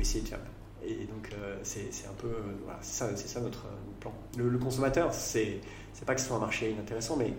[0.00, 0.40] essayer de faire.
[0.84, 2.28] Et donc, euh, c'est un peu.
[2.28, 3.66] Euh, voilà, c'est ça, ça, notre,
[4.00, 4.12] plan.
[4.38, 5.60] Le, consommateur, c'est
[6.06, 7.34] pas que ce soit un marché inintéressant, mais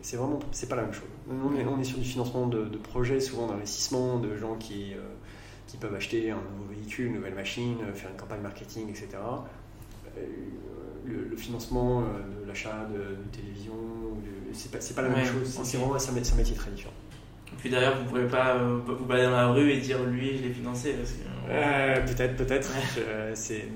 [0.00, 0.38] c'est vraiment.
[0.52, 1.08] C'est pas la même chose.
[1.28, 5.02] On est, on est sur du financement de, projets, souvent d'investissement, de gens qui, euh,
[5.66, 9.08] qui peuvent acheter un nouveau véhicule, une nouvelle machine, faire une campagne marketing, etc.
[11.04, 13.74] Le, financement de l'achat de, télévision,
[14.52, 15.60] c'est pas, pas la même chose.
[15.62, 16.94] C'est vraiment un métier très différent.
[17.62, 20.36] Puis d'ailleurs, vous ne pourrez pas euh, vous balader dans la rue et dire lui,
[20.36, 20.94] je l'ai financé.
[20.94, 21.18] Parce que...
[21.48, 22.72] Euh, peut-être, peut-être,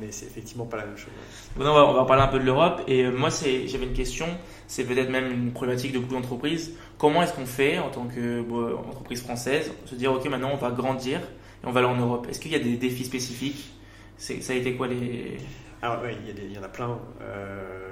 [0.00, 1.12] mais c'est effectivement pas la même chose.
[1.54, 2.82] Bon, on, va, on va parler un peu de l'Europe.
[2.88, 4.26] Et euh, moi, j'avais une question,
[4.66, 6.72] c'est peut-être même une problématique de beaucoup d'entreprises.
[6.98, 11.20] Comment est-ce qu'on fait en tant qu'entreprise française, se dire, ok, maintenant on va grandir
[11.20, 12.26] et on va aller en Europe?
[12.28, 13.72] Est-ce qu'il y a des défis spécifiques?
[14.18, 15.36] Ça a été quoi les.
[15.80, 16.98] Alors, oui, il y, en a plein.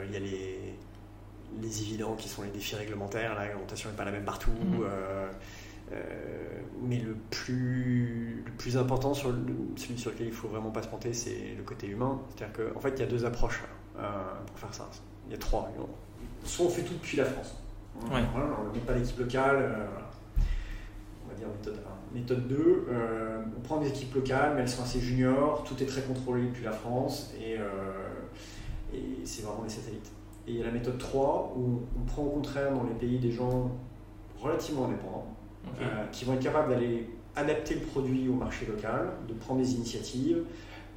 [0.09, 0.75] il y a les
[1.61, 3.35] les évidents qui sont les défis réglementaires.
[3.35, 4.51] La réglementation n'est pas la même partout.
[4.81, 5.29] Euh, euh,
[6.83, 9.35] mais le plus, le plus important, sur
[9.77, 12.21] celui sur lequel il faut vraiment pas se planter, c'est le côté humain.
[12.29, 13.63] C'est-à-dire qu'en en fait, il y a deux approches
[13.99, 14.03] euh,
[14.47, 14.89] pour faire ça.
[15.27, 15.71] Il y a trois.
[16.45, 17.57] Soit on fait tout depuis la France.
[18.03, 19.89] on ne met pas d'équipe locale.
[21.25, 21.81] on va dire méthode
[22.13, 22.15] 1.
[22.15, 22.87] Méthode 2,
[23.57, 25.65] on prend des équipes locales, mais elles sont assez juniors.
[25.65, 27.55] Tout est très contrôlé depuis la France et,
[28.95, 30.13] et c'est vraiment des satellites.
[30.47, 33.19] Et il y a la méthode 3 où on prend au contraire dans les pays
[33.19, 33.71] des gens
[34.39, 35.34] relativement indépendants
[35.81, 39.75] euh, qui vont être capables d'aller adapter le produit au marché local, de prendre des
[39.75, 40.45] initiatives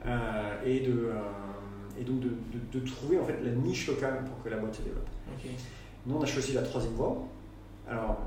[0.05, 2.29] euh, et, de, euh, et donc de,
[2.71, 5.07] de, trouver en fait la niche locale pour que la boîte se développe.
[6.05, 7.17] Nous, on a choisi la troisième voie.
[7.89, 8.17] Alors,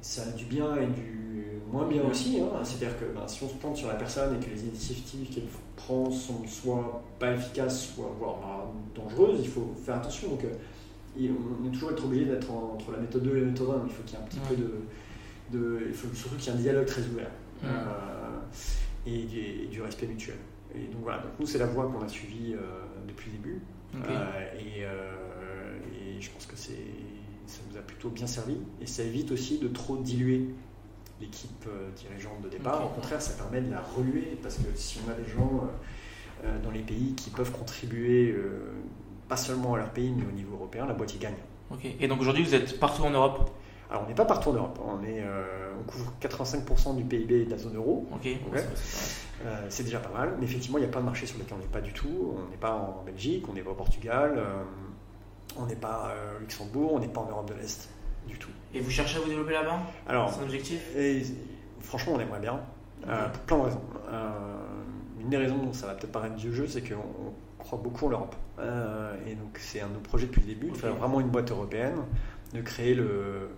[0.00, 2.40] ça a du bien et du moins bien aussi.
[2.40, 2.64] Hein.
[2.64, 5.44] C'est-à-dire que ben, si on se plante sur la personne et que les initiatives qu'elle
[5.76, 10.30] prend sont soit pas efficaces, soit voire ben, dangereuses, il faut faire attention.
[10.30, 10.44] Donc,
[11.16, 13.82] on est toujours être obligé d'être entre la méthode 2 et la méthode 1.
[13.86, 14.70] Il faut qu'il y ait un petit peu de
[15.54, 17.30] il faut surtout qu'il y ait un dialogue très ouvert
[17.64, 18.40] euh,
[19.06, 20.36] et, du respect mutuel.
[20.74, 22.58] Et donc voilà, donc nous c'est la voie qu'on a suivie euh,
[23.06, 23.62] depuis le début.
[23.94, 26.70] Euh, et, je pense que ça
[27.68, 28.56] nous a plutôt bien servi.
[28.80, 30.46] Et ça évite aussi de trop diluer
[31.20, 32.84] l'équipe dirigeante de départ.
[32.86, 35.68] Au contraire, ça permet de la reluer parce que si on a des gens
[36.62, 38.36] dans les pays qui peuvent contribuer
[39.28, 41.34] pas seulement à leur pays mais au niveau européen, la boîte y gagne.
[42.00, 43.50] Et donc aujourd'hui, vous êtes partout en Europe?
[43.92, 44.78] Alors, on n'est pas partout en Europe.
[44.82, 48.08] On, est, euh, on couvre 85% du PIB de la zone euro.
[48.24, 50.34] Euh, c'est déjà pas mal.
[50.38, 52.34] Mais effectivement, il y a plein de marchés sur lesquels on n'est pas du tout.
[52.38, 54.62] On n'est pas en Belgique, on n'est pas au Portugal, euh,
[55.58, 57.90] on n'est pas au Luxembourg, on n'est pas en Europe de l'Est
[58.26, 58.48] du tout.
[58.72, 59.80] Et vous cherchez à vous développer là-bas?
[60.08, 60.80] Alors, c'est un objectif?
[60.96, 61.24] et,
[61.80, 62.60] Franchement, on aimerait bien.
[63.02, 63.82] pour plein de raisons.
[65.20, 68.36] une des raisons, ça va peut-être paraître vieux jeu, c'est qu'on croit beaucoup en l'Europe.
[69.26, 71.50] et donc, c'est un de nos projets depuis le début, de faire vraiment une boîte
[71.50, 71.96] européenne,
[72.54, 73.50] de créer le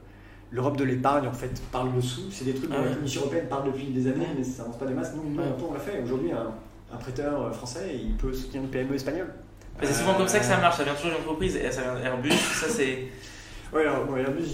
[0.55, 2.31] l'Europe de l'épargne en fait parle dessous.
[2.31, 4.79] C'est des trucs dont ah la Commission européenne parle depuis des années, mais ça avance
[4.79, 5.13] pas des masses.
[5.15, 6.01] Nous, on l'a fait.
[6.03, 9.35] Aujourd'hui, un, prêteur français, il peut soutenir une PME espagnole.
[9.83, 10.77] C'est souvent comme ça que ça marche.
[10.77, 12.31] Ça vient toujours d'une entreprise et ça vient Airbus.
[12.31, 13.09] ça c'est.
[13.73, 14.45] Ouais, alors Airbus,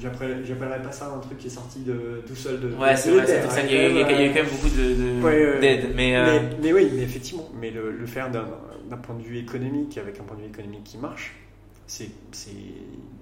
[0.00, 2.68] j'appellerais pas ça un truc qui est sorti de tout seul de.
[2.68, 3.26] Ouais, c'est vrai.
[3.26, 5.90] C'est il, y a, eu quand même beaucoup d'aide.
[5.90, 9.22] De, mais, euh, mais, mais, oui, mais effectivement, mais le, le faire d'un point de
[9.22, 11.34] vue économique, avec un point de vue économique qui marche,
[11.88, 12.10] c'est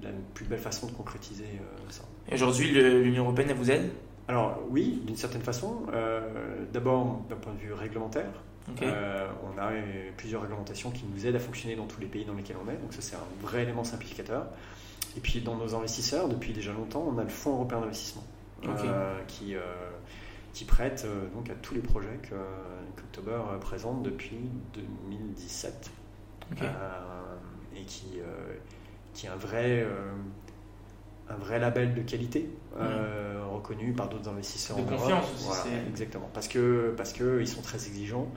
[0.02, 2.02] la plus belle façon de concrétiser euh, ça.
[2.30, 3.90] Et aujourd'hui, l'Union européenne, elle vous aide?
[4.28, 5.86] Alors oui, d'une certaine façon.
[5.92, 8.42] Euh, d'abord, d'un point de vue réglementaire,
[8.82, 9.70] euh, on a
[10.16, 12.76] plusieurs réglementations qui nous aident à fonctionner dans tous les pays dans lesquels on est.
[12.76, 14.46] Donc ça, c'est un vrai élément simplificateur.
[15.16, 18.24] Et puis dans nos investisseurs, depuis déjà longtemps, on a le Fonds européen d'investissement
[19.28, 19.54] qui,
[20.52, 22.34] qui prête donc à tous les projets que
[22.96, 24.40] qu'October présente depuis
[24.74, 25.90] 2017
[27.80, 28.54] et qui, euh,
[29.14, 30.12] qui est un vrai, euh,
[31.28, 34.76] un vrai label de qualité euh, reconnu par d'autres investisseurs.
[34.76, 35.68] De confiance aussi.
[35.88, 36.28] exactement.
[36.32, 38.28] Parce que parce que ils sont très exigeants.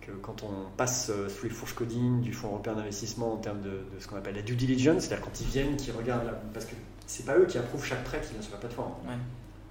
[0.00, 3.80] Que quand on passe sous les fourches coding du Fonds européen d'investissement en termes de,
[3.98, 6.74] ce qu'on appelle la due diligence, c'est-à-dire quand ils viennent, qu'ils regardent, parce que
[7.06, 8.92] c'est pas eux qui approuvent chaque prêt qui vient sur la plateforme.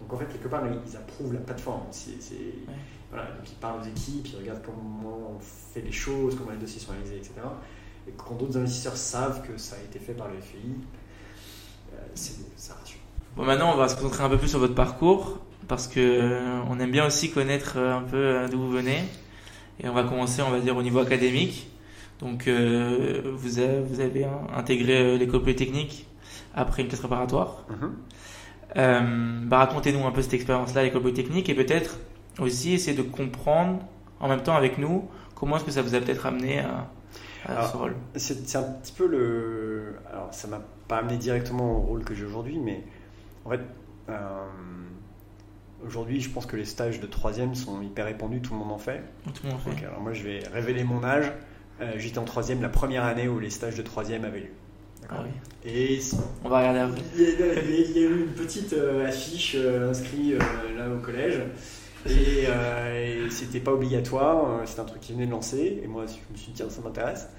[0.01, 1.83] Donc en fait, quelque part, ils approuvent la plateforme.
[1.91, 2.17] C'est,
[3.11, 6.57] voilà, donc ils parlent aux équipes, ils regardent comment on fait les choses, comment les
[6.57, 7.33] dossiers sont réalisés, etc.
[8.07, 10.57] Et quand d'autres investisseurs savent que ça a été fait par le FI,
[11.93, 11.97] euh,
[12.55, 12.99] ça rassure.
[13.35, 16.61] Bon, maintenant, on va se concentrer un peu plus sur votre parcours parce que euh,
[16.69, 19.03] on aime bien aussi connaître euh, un peu d'où vous venez.
[19.79, 21.69] Et on va commencer, on va dire, au niveau académique.
[22.19, 26.07] Donc, vous, avez, vous avez intégré l'école polytechnique
[26.53, 27.65] après une classe préparatoire.
[28.75, 29.47] Mm-hmm.
[29.47, 31.97] Bah, racontez-nous un peu cette expérience-là à l'école polytechnique et peut-être
[32.39, 33.79] aussi essayer de comprendre
[34.19, 36.87] en même temps avec nous comment est-ce que ça vous a peut-être amené à,
[38.15, 39.95] c'est un petit peu le.
[40.11, 42.83] Alors, ça m'a pas amené directement au rôle que j'ai aujourd'hui, mais
[43.45, 43.61] en fait,
[44.09, 44.45] euh,
[45.85, 48.77] aujourd'hui, je pense que les stages de troisième sont hyper répandus, tout le monde en
[48.77, 49.01] fait.
[49.33, 49.85] Tout le monde en fait.
[49.85, 51.31] alors, moi, je vais révéler mon âge.
[51.81, 54.53] Euh, j'étais en troisième la première année où les stages de troisième avaient lieu.
[55.09, 55.29] Ah oui.
[55.65, 55.99] Et
[56.45, 60.37] on va regarder Il y, a, eu une petite euh, affiche inscrite
[60.77, 61.41] là au collège.
[62.05, 65.79] Et, euh, c'était pas obligatoire, euh, c'était un truc qui venait de lancer.
[65.83, 67.29] Et moi, je me suis dit, tiens, ça m'intéresse.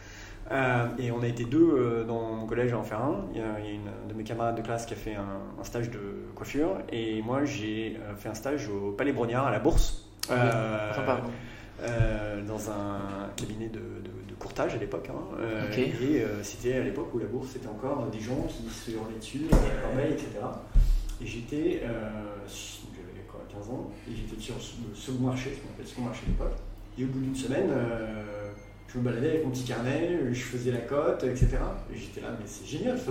[0.51, 3.25] Euh, et on a été deux euh, dans mon collège à en faire un.
[3.33, 5.91] Il y a, une de mes camarades de classe qui a fait un, un stage
[5.91, 5.99] de
[6.35, 6.79] coiffure.
[6.93, 10.07] Et moi, j'ai fait un stage au Palais Brognard, à la Bourse.
[10.31, 10.93] Euh,
[11.83, 13.01] euh, dans un
[13.37, 15.09] cabinet de, de- de courtage à l'époque.
[15.11, 15.37] hein.
[15.41, 15.69] Euh.
[16.03, 19.19] Et euh, c'était à l'époque où la bourse c'était encore des gens qui se hurlaient
[19.19, 20.29] dessus, dans la corbeille, etc.
[21.23, 21.83] Et j'étais,
[23.57, 26.31] 15 ans, et j'étais sur le second marché, ce qu'on appelle le second marché à
[26.31, 26.59] l'époque.
[26.99, 28.51] Et au bout d'une semaine, euh,
[28.89, 31.49] je me baladais avec mon petit carnet, je faisais la cote, etc.
[31.93, 33.11] Et j'étais là, mais c'est génial ce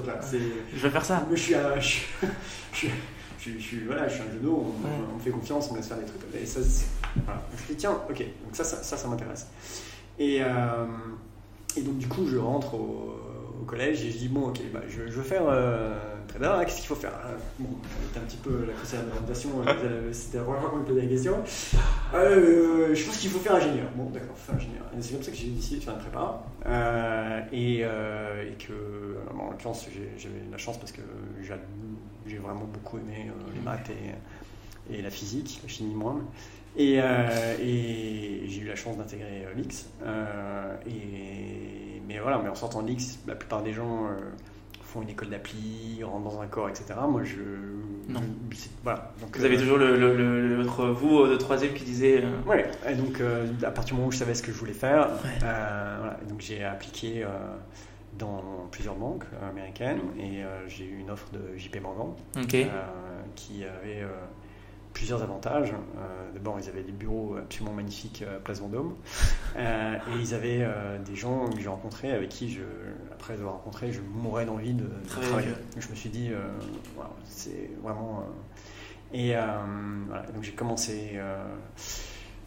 [0.73, 1.25] Je vais faire ça.
[1.29, 2.88] mais je suis, un- je,
[3.41, 4.91] je, voilà, je suis un on, Ouais.
[5.12, 6.21] on me fait confiance, on me laisse faire des trucs.
[6.41, 6.62] Et ça,
[7.25, 7.41] voilà.
[7.58, 9.47] Je me dis, tiens, ok, donc ça, ça, ça, ça m'intéresse.
[10.17, 10.86] Et, euh,
[11.75, 13.19] et donc, du coup, je rentre au,
[13.62, 15.97] au collège et je dis, bon, ok, bah, je, je veux faire euh,
[16.41, 17.13] hein, qu'est-ce qu'il faut faire?
[17.25, 17.69] Hein Bon,
[18.07, 21.01] j'étais un petit peu la conseillère d'orientation, euh, c'était la première fois qu'on me posait
[21.01, 21.36] la question.
[22.13, 23.88] Euh, je pense qu'il faut faire ingénieur.
[23.95, 24.83] Bon, d'accord, faire ingénieur.
[24.97, 26.43] Et c'est comme ça que j'ai décidé de faire une prépa.
[26.65, 28.73] Euh, et, euh, et que,
[29.33, 31.01] bon, en l'occurrence, j'ai- j'avais la chance parce que
[32.25, 33.89] j'ai vraiment beaucoup aimé euh, les maths
[34.89, 36.21] et, et la physique, la chimie moins.
[36.75, 39.62] Et, euh, et j'ai eu la chance d'intégrer euh.
[40.03, 44.09] Euh, et, mais voilà, mais en sortant de l'X, la plupart des gens euh,
[44.93, 46.86] font une école d'appli, rentrent dans un corps, etc.
[47.10, 47.39] Moi, je.
[48.10, 48.19] Non.
[48.51, 49.12] je- voilà.
[49.21, 52.21] Donc, Vous avez euh, toujours le, le- le- votre vous de troisième qui disait.
[52.23, 54.58] euh, Ouais, et donc euh, à partir du moment où je savais ce que je
[54.58, 55.29] voulais faire, Ouais.
[55.43, 57.27] euh, voilà, et donc j'ai appliqué euh,
[58.19, 62.69] dans plusieurs banques euh, américaines et euh, j'ai eu une offre de JP Morgan euh,
[63.36, 64.10] qui avait euh,
[64.93, 65.71] plusieurs avantages.
[65.97, 68.93] Euh, D'abord, ils avaient des bureaux absolument magnifiques à Place Vendôme
[69.56, 72.62] Euh, et ils avaient euh, des gens que j'ai rencontrés avec qui, je,
[73.23, 76.41] après les avoir rencontrés, je mourais d'envie de, de Travailler Je me suis dit, euh,
[77.23, 78.19] c'est vraiment.
[78.19, 79.41] euh, et euh,
[80.07, 81.17] voilà, donc j'ai commencé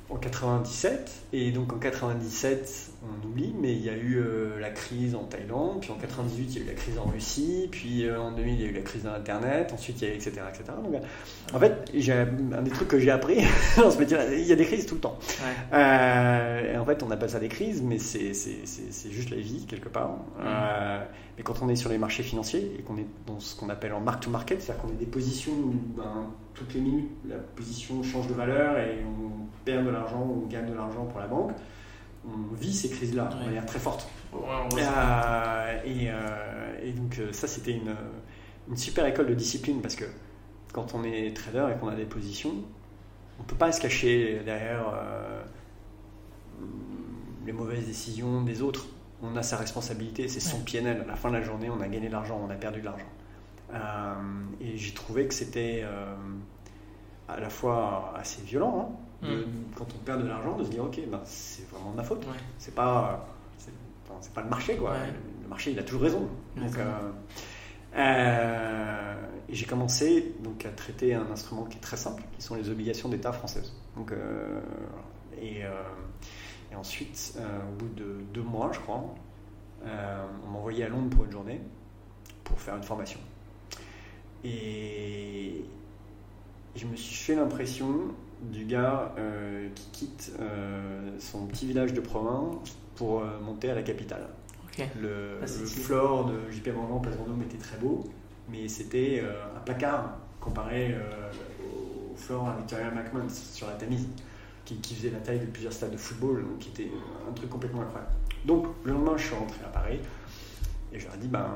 [0.08, 4.70] en 97, et donc en 97, on oublie, mais il y a eu euh, la
[4.70, 8.06] crise en Thaïlande, puis en 98, il y a eu la crise en Russie, puis
[8.06, 10.16] euh, en 2000, il y a eu la crise d'Internet, ensuite il y a eu
[10.16, 10.30] etc.
[10.48, 10.64] etc.
[10.82, 11.02] Donc,
[11.52, 11.90] en fait,
[12.52, 13.38] un des trucs que j'ai appris
[13.76, 15.18] dans ce métier, il y a des crises tout le temps.
[15.20, 15.78] Ouais.
[15.78, 18.32] Euh, et en fait, on appelle ça des crises, mais c'est
[19.10, 20.18] juste la vie, quelque part.
[21.36, 23.92] Mais quand on est sur les marchés financiers et qu'on est dans ce qu'on appelle
[23.92, 25.52] en mark-to-market, c'est-à-dire qu'on a des positions
[25.96, 30.42] ben, toutes les minutes, la position change de valeur et on perd de l'argent ou
[30.44, 31.52] on gagne de l'argent pour la banque,
[32.26, 34.08] on vit ces crises-là de manière très forte.
[34.32, 34.40] Ouais.
[34.78, 37.94] Euh, et, euh, et donc euh, ça c'était une,
[38.68, 40.04] une super école de discipline parce que
[40.72, 42.54] quand on est trader et qu'on a des positions,
[43.38, 45.42] on ne peut pas se cacher derrière euh,
[47.44, 48.86] les mauvaises décisions des autres.
[49.22, 50.62] On a sa responsabilité, c'est son Ouais.
[50.64, 51.02] PNL.
[51.02, 52.84] À la fin de la journée, on a gagné de l'argent, on a perdu de
[52.84, 53.06] l'argent.
[53.72, 54.14] Euh,
[54.60, 56.14] et j'ai trouvé que c'était euh,
[57.28, 59.44] à la fois assez violent, hein, de- Mm.
[59.76, 62.24] quand on perd de l'argent, de se dire ok, ben, c'est vraiment de ma faute.
[62.26, 62.32] Ouais.
[62.58, 63.26] C'est pas,
[63.58, 63.72] c'est
[64.08, 64.92] enfin, pas le marché quoi.
[64.92, 65.12] Ouais.
[65.42, 66.28] Le marché il a toujours raison.
[66.56, 67.10] Donc, euh,
[67.96, 69.14] euh,
[69.48, 72.68] et j'ai commencé donc à traiter un instrument qui est très simple, qui sont les
[72.70, 73.72] obligations d'État françaises.
[73.96, 74.60] Donc euh,
[75.40, 75.60] et,
[76.72, 79.04] et ensuite, au bout de deux mois, je crois,
[79.84, 81.60] on m'a envoyé à Londres pour une journée
[82.44, 83.20] pour faire une formation.
[84.46, 85.64] Et
[86.76, 92.00] je me suis fait l'impression du gars euh, qui quitte euh, son petit village de
[92.00, 94.28] province pour euh, monter à la capitale.
[94.64, 94.86] Ok.
[95.00, 98.04] Le, Ah, le de JP Morgan Place Vendôme était très beau,
[98.48, 99.22] mais c'était
[99.56, 100.94] un placard comparé
[101.64, 104.06] au floor à Victoria McMahon sur la Tamise,
[104.64, 106.90] qui, qui faisait la taille de plusieurs stades de football, donc qui était
[107.28, 108.12] un truc complètement incroyable.
[108.44, 109.98] Donc le lendemain, je suis rentré à Paris
[110.92, 111.48] et je leur ai dit ben,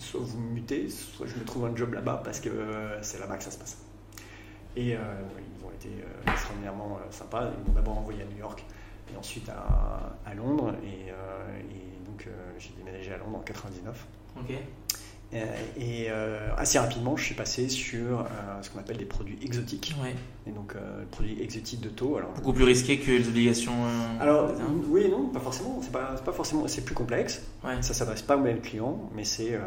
[0.00, 3.18] soit vous me mutez, soit je me trouve un job là-bas parce que euh, c'est
[3.18, 3.78] là-bas que ça se passe.
[4.76, 5.00] Et euh,
[5.38, 7.50] ils ont été euh, extraordinairement sympas.
[7.58, 8.64] Ils m'ont d'abord envoyé à New York
[9.12, 10.74] et ensuite à, à Londres.
[10.84, 11.12] Et,
[12.06, 14.06] donc j'ai déménagé à Londres en 99.
[14.38, 14.54] Ok.
[15.32, 15.44] Euh,
[15.78, 18.24] et euh, assez rapidement, je suis passé sur euh,
[18.62, 19.94] ce qu'on appelle des produits exotiques.
[20.02, 20.14] Ouais.
[20.46, 22.16] Et donc, euh, produits exotiques de taux.
[22.16, 23.72] Alors, Beaucoup plus risqué que les obligations.
[23.84, 24.50] euh, alors
[24.88, 25.78] oui et non, pas forcément.
[25.82, 26.66] C'est pas, forcément.
[26.66, 27.42] C'est plus complexe.
[27.64, 27.80] Ouais.
[27.80, 29.54] Ça s'adresse pas au même client, mais c'est.
[29.54, 29.60] euh,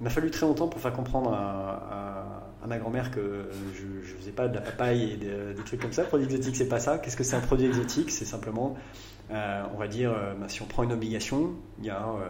[0.00, 4.04] il m'a fallu très longtemps pour faire comprendre à, à- à ma grand-mère que je,
[4.08, 6.02] je faisais pas de la papaye et de- des trucs comme ça.
[6.02, 6.98] Produit exotique, c'est pas ça.
[6.98, 8.10] Qu'est-ce que c'est un produit exotique?
[8.10, 8.74] C'est simplement,
[9.30, 12.26] euh, on va dire, euh, bah, si on prend une obligation, il y a euh,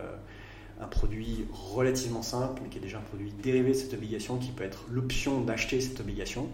[0.85, 4.51] un produit relativement simple, mais qui est déjà un produit dérivé de cette obligation, qui
[4.51, 6.49] peut être l'option d'acheter cette obligation.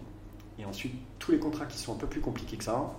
[0.59, 2.95] Et ensuite, tous les contrats qui sont un peu plus compliqués que ça,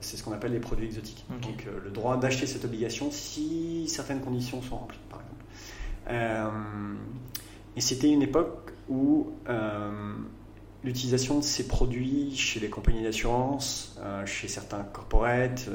[0.00, 1.24] c'est ce qu'on appelle les produits exotiques.
[1.42, 5.44] Donc euh, le droit d'acheter cette obligation si certaines conditions sont remplies, par exemple.
[6.08, 6.94] Euh,
[7.76, 10.14] et c'était une époque où euh,
[10.84, 15.68] l'utilisation de ces produits chez les compagnies d'assurance, chez certains corporates,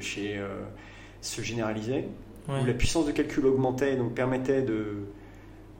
[0.00, 0.42] chez,
[1.20, 2.08] se généralisait.
[2.50, 5.04] Où la puissance de calcul augmentait, donc permettait de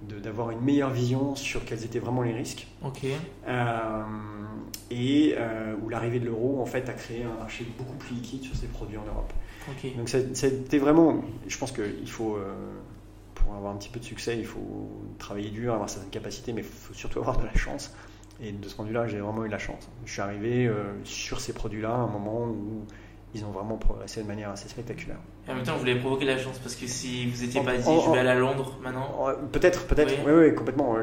[0.03, 2.67] d'avoir une meilleure vision sur quels étaient vraiment les risques.
[3.47, 4.03] Euh,
[4.91, 8.43] et euh, où l'arrivée de l'euro en fait a créé un marché beaucoup plus liquide
[8.43, 9.33] sur ces produits en Europe.
[9.97, 12.55] Donc c'était vraiment, je pense qu'il faut, euh,
[13.35, 16.63] pour avoir un petit peu de succès, il faut travailler dur, avoir certaines capacités, mais
[16.63, 17.95] il faut surtout avoir de la chance.
[18.43, 19.91] Et de ce point de vue-là, j'ai vraiment eu la chance.
[20.07, 20.71] Je suis arrivé
[21.05, 22.87] sur ces produits-là à un moment où
[23.35, 25.19] ils ont vraiment progressé de manière assez spectaculaire.
[25.47, 27.77] Et en même temps, vous voulez provoquer la chance parce que si vous n'étiez pas
[27.77, 29.29] dit, je vais aller à Londres maintenant.
[29.53, 30.15] Peut-être, peut-être.
[30.27, 30.97] Oui, oui, complètement.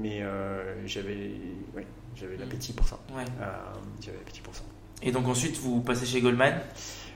[0.00, 1.30] mais euh, j'avais,
[2.14, 2.40] j'avais mm.
[2.40, 2.98] l'appétit pour ça.
[3.14, 3.24] Ouais.
[3.40, 3.44] Euh,
[4.00, 4.62] j'avais l'appétit pour ça.
[5.02, 6.54] Et donc ensuite, vous passez chez Goldman?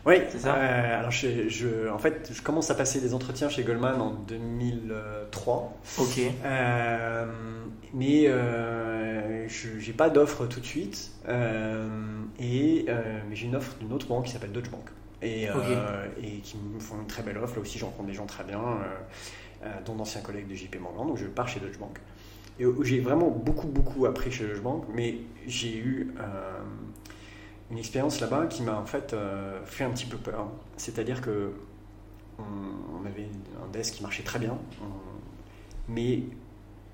[0.04, 0.56] Oui, c'est ça.
[0.56, 5.78] Euh, alors, je, en fait, je commence à passer des entretiens chez Goldman en 2003.
[5.98, 6.20] Ok.
[6.44, 7.26] Euh,
[7.94, 11.12] mais euh, je n'ai pas d'offre tout de suite.
[11.28, 14.88] et mais j'ai une offre d'une autre banque qui s'appelle Deutsche Bank.
[15.24, 17.54] Et, et, qui me font une très belle offre.
[17.54, 18.60] Là aussi, je rencontre des gens très bien,
[19.84, 21.06] dont d'anciens collègues de JP Morgan.
[21.06, 22.00] Donc, je pars chez Deutsche Bank.
[22.58, 24.84] Et j'ai vraiment beaucoup, beaucoup appris chez Deutsche Bank.
[24.92, 26.12] Mais j'ai eu
[27.72, 30.46] une expérience là-bas qui m'a en fait euh, fait un petit peu peur.
[30.76, 31.52] C'est-à-dire que
[32.38, 33.28] on, avait
[33.62, 34.56] un desk qui marchait très bien,
[35.88, 36.20] mais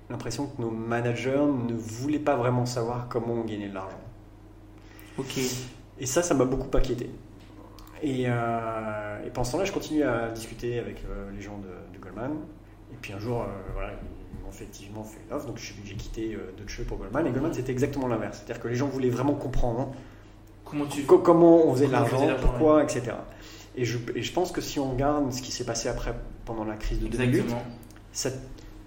[0.09, 3.99] l'impression que nos managers ne voulaient pas vraiment savoir comment on gagnait de l'argent.
[5.17, 5.37] Ok.
[5.99, 7.09] Et ça, ça m'a beaucoup inquiété.
[8.01, 11.99] Et, euh, et pendant ce temps-là, je continue à discuter avec euh, les gens de,
[11.99, 12.37] Goldman.
[12.91, 15.47] Et puis un jour, voilà, ils m'ont effectivement fait une offre.
[15.47, 17.27] Donc j'ai quitté Deutsche pour Goldman.
[17.27, 18.37] Et Goldman, c'était exactement l'inverse.
[18.37, 19.93] C'est-à-dire que les gens voulaient vraiment comprendre
[20.69, 21.03] Comment, tu...
[21.03, 23.11] comment on faisait de l'argent, pourquoi, etc.
[23.75, 26.13] Et je, et je, pense que si on regarde ce qui s'est passé après,
[26.45, 27.45] pendant la crise de 2008,
[28.11, 28.29] ça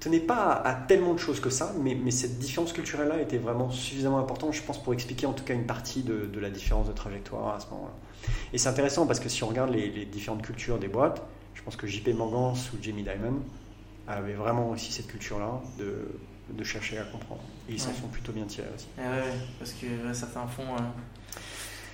[0.00, 3.70] tenait pas à, tellement de choses que ça, mais, mais cette différence culturelle-là était vraiment
[3.70, 6.88] suffisamment importante, je pense, pour expliquer en tout cas une partie de, de la différence
[6.88, 7.94] de trajectoire à ce moment-là.
[8.52, 11.22] Et c'est intéressant parce que si on regarde les, les, différentes cultures des boîtes,
[11.54, 13.42] je pense que JP Morgan ou Jamie Dimon
[14.08, 16.08] avaient vraiment aussi cette culture-là de,
[16.50, 17.42] de chercher à comprendre.
[17.68, 18.88] Et ils s'en sont plutôt bien tirés aussi.
[18.98, 20.74] Ah ouais, parce que certains font.
[20.74, 20.80] Euh,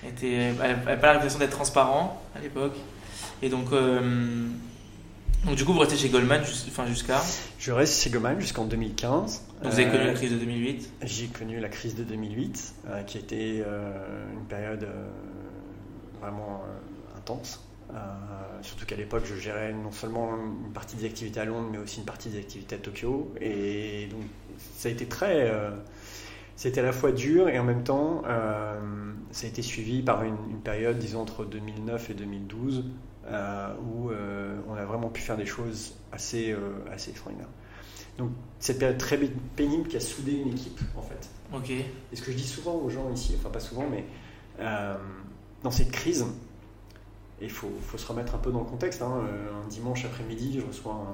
[0.07, 2.77] était, elle n'avait pas l'impression d'être transparent à l'époque.
[3.43, 4.49] Et donc, euh,
[5.45, 7.23] donc, du coup, vous restez chez Goldman enfin, jusqu'à
[7.59, 9.45] Je reste chez Goldman jusqu'en 2015.
[9.63, 12.75] Donc, vous avez connu la euh, crise de 2008 J'ai connu la crise de 2008,
[12.89, 14.87] euh, qui a été une période
[16.21, 16.63] vraiment
[17.17, 17.61] intense.
[18.63, 21.99] surtout qu'à l'époque, je gérais non seulement une partie des activités à Londres, mais aussi
[21.99, 23.33] une partie des activités à Tokyo.
[23.41, 24.23] Et donc,
[24.77, 25.53] ça a été très
[26.59, 30.25] c'était à la fois dur et en même temps, euh, ça a été suivi par
[30.25, 32.85] une, période, disons, entre 2009 et 2012,
[33.29, 36.57] euh, où euh, on a vraiment pu faire des choses assez,
[36.93, 37.49] assez extraordinaires.
[38.19, 39.21] Donc, cette période très
[39.55, 41.31] pénible qui a soudé une équipe, en fait.
[41.55, 41.71] Ok.
[41.71, 44.05] Et ce que je dis souvent aux gens ici, enfin pas souvent, mais
[45.63, 46.27] dans cette crise,
[47.41, 49.01] il faut, faut, se remettre un peu dans le contexte.
[49.01, 49.29] Hein,
[49.65, 51.07] un dimanche après-midi, je reçois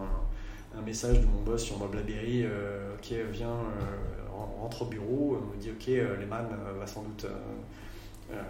[0.74, 3.58] un, un, message de mon boss sur Blackberry, ok, viens
[4.60, 7.26] rentre au bureau, on me dit ok, euh, Lehman euh, va sans doute
[8.32, 8.42] euh,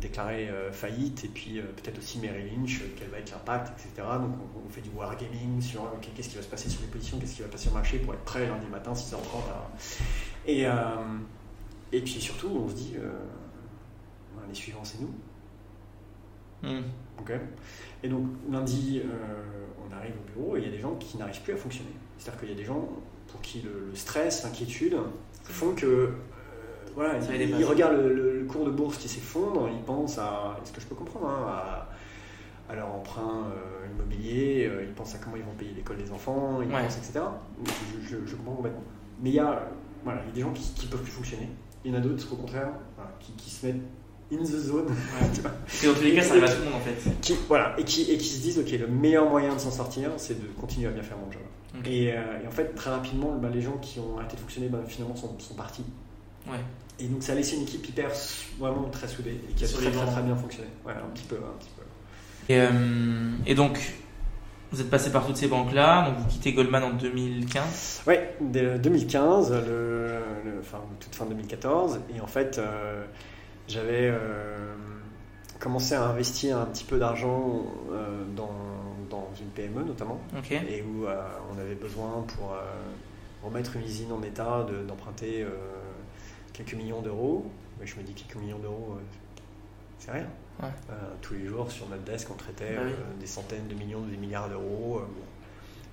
[0.00, 4.08] déclarer faillite et puis peut-être aussi Merrill Lynch, quel va être l'impact, etc.
[4.18, 4.32] Donc
[4.64, 7.42] on, fait du wargaming sur qu'est-ce qui va se passer sur les positions, qu'est-ce qui
[7.42, 9.18] va passer sur le marché pour être prêt lundi matin 6h30.
[10.46, 10.62] Et,
[11.92, 12.94] et puis surtout, on se dit,
[14.48, 15.12] les suivants, c'est nous.
[16.62, 16.82] Hmm.
[17.18, 17.32] ok
[18.02, 19.02] et donc lundi,
[19.86, 21.92] on arrive au bureau et il y a des gens qui n'arrivent plus à fonctionner.
[22.16, 22.88] C'est-à-dire qu'il y a des gens
[23.40, 24.96] pour qui le, stress, l'inquiétude
[25.44, 26.08] font que euh,
[26.94, 30.86] voilà, ils, regardent le, cours de bourse qui s'effondre, ils pensent à, est-ce que je
[30.86, 31.86] peux comprendre, hein,
[32.68, 36.12] à, leur emprunt euh, immobilier, euh, ils pensent à comment ils vont payer l'école des
[36.12, 37.20] enfants, ils pensent, etc.
[38.02, 38.84] Je, comprends complètement.
[39.22, 39.68] Mais il y a,
[40.04, 41.48] voilà, il y a des gens qui ne peuvent plus fonctionner.
[41.84, 42.68] Il y en a d'autres, au contraire,
[43.18, 43.82] qui, qui, se mettent
[44.32, 44.86] in the zone.
[45.82, 47.20] et dans tous les cas, ça arrive à tout le monde en fait.
[47.20, 50.10] Qui, voilà, et qui, et qui se disent, ok, le meilleur moyen de s'en sortir,
[50.18, 51.42] c'est de continuer à bien faire mon job.
[51.74, 54.80] Euh, et, en fait, très rapidement, bah, les gens qui ont arrêté de fonctionner, bah,
[54.86, 55.84] finalement, sont, sont partis.
[56.46, 56.58] Ouais.
[56.98, 58.10] Et donc, ça a laissé une équipe hyper,
[58.58, 60.68] vraiment très soudée et qui a très, très, très, bien fonctionné.
[60.84, 61.36] Ouais, un petit peu.
[61.36, 62.52] Un petit peu.
[62.52, 63.94] Et, euh, et donc,
[64.72, 69.52] vous êtes passé par toutes ces banques-là, donc vous quittez Goldman en 2015 Oui, 2015,
[69.52, 70.18] le,
[70.60, 72.00] enfin, toute fin 2014.
[72.14, 73.04] Et en fait, euh,
[73.68, 74.12] j'avais
[75.58, 77.64] commencé à investir un petit peu d'argent
[78.36, 78.50] dans
[79.50, 80.20] une PME notamment,
[80.52, 82.62] et où euh, on avait besoin pour euh,
[83.42, 85.50] remettre une usine en état d'emprunter euh,
[86.52, 87.50] quelques millions d'euros.
[87.82, 88.98] je me dis quelques millions d'euros,
[89.98, 90.26] c'est rien.
[91.20, 94.48] tous les jours sur notre desk, on traitait bah des centaines de millions, des milliards
[94.48, 95.02] d'euros.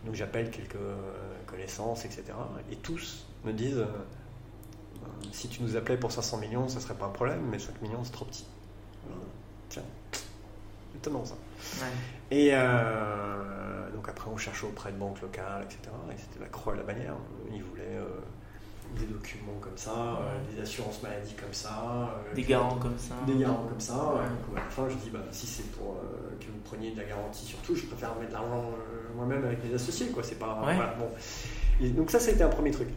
[0.06, 0.78] Donc j'appelle quelques
[1.46, 2.24] connaissances, etc.
[2.72, 3.86] Et tous me disent
[5.32, 8.04] si tu nous appelais pour 500 millions, ça serait pas un problème, mais 5 millions,
[8.04, 8.46] c'est trop petit.
[9.70, 9.84] Tiens,
[10.98, 11.36] étonnant ça.
[12.32, 15.80] Et, euh, donc après, on cherchait auprès de banques locales, etc.
[16.12, 17.16] Et c'était la croix et la bannière.
[17.54, 18.00] Ils voulaient
[18.98, 20.20] des documents comme ça,
[20.54, 22.22] des assurances maladie comme ça.
[22.34, 23.16] des garants comme ça.
[23.26, 23.96] Des garants comme ça.
[23.96, 25.98] à la fin, je dis, bah, si c'est pour
[26.40, 28.72] que vous preniez de la garantie surtout, je préfère mettre de l'argent
[29.16, 30.08] moi-même avec mes associés.
[30.08, 30.24] Quoi.
[30.24, 30.62] C'est pas,
[30.98, 31.10] bon.
[31.82, 32.90] Et donc ça, c'était un premier truc.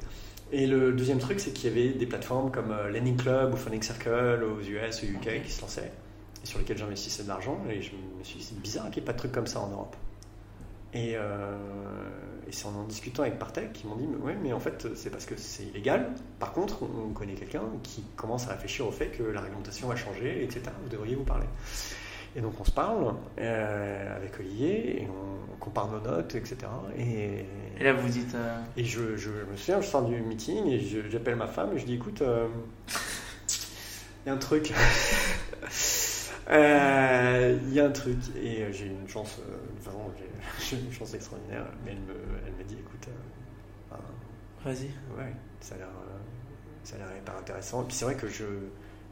[0.52, 3.56] Et le deuxième truc, c'est qu'il y avait des plateformes comme euh, Lending Club ou
[3.56, 5.92] Funding Circle aux US, au UK qui se lançaient
[6.44, 7.60] sur lesquelles j'investissais de l'argent.
[7.68, 9.60] Et je me suis dit, c'est bizarre qu'il n'y ait pas de trucs comme ça
[9.60, 9.96] en Europe.
[10.92, 11.56] Et, euh,
[12.48, 15.10] et c'est en en discutant avec Partech qu'ils m'ont dit, oui, mais en fait, c'est
[15.10, 16.10] parce que c'est illégal.
[16.38, 19.96] Par contre, on connaît quelqu'un qui commence à réfléchir au fait que la réglementation va
[19.96, 20.62] changer, etc.
[20.82, 21.46] Vous devriez vous parler.
[22.36, 26.56] Et donc on se parle euh, avec Olivier et on, compare nos notes, etc.
[26.96, 27.44] Et,
[27.82, 28.34] là vous dites.
[28.34, 30.80] Euh, et je, je, me souviens, je sors du meeting et
[31.10, 32.22] j'appelle ma femme et je dis écoute,
[34.24, 34.72] il y a un truc.
[36.50, 38.18] Il y a un truc.
[38.42, 39.40] Et j'ai une chance,
[39.80, 40.10] vraiment,
[40.68, 41.66] j'ai une chance extraordinaire.
[41.84, 43.08] Mais elle me, elle me dit écoute.
[44.64, 44.86] Vas-y.
[45.16, 45.88] Ouais, ça a l'air.
[46.84, 47.82] ça a l'air hyper intéressant.
[47.82, 48.44] Et puis c'est vrai que je,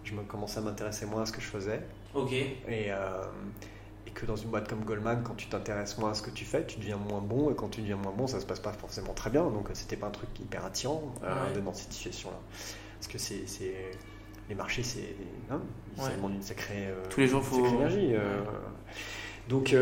[0.05, 1.83] je me commençais à m'intéresser moins à ce que je faisais.
[2.15, 2.33] Ok.
[2.33, 3.25] Et, euh,
[4.07, 6.45] et que dans une boîte comme Goldman, quand tu t'intéresses moins à ce que tu
[6.45, 7.51] fais, tu deviens moins bon.
[7.51, 9.45] Et quand tu deviens moins bon, ça se passe pas forcément très bien.
[9.45, 12.39] Donc c'était pas un truc hyper attirant euh, dans cette situation-là.
[12.99, 13.47] Parce que c'est
[14.49, 15.15] les marchés, c'est
[15.51, 15.61] hein,
[15.97, 17.67] ça demande une sacrée, euh, Tous les jours, faut...
[17.67, 18.13] énergie.
[19.49, 19.77] Donc, et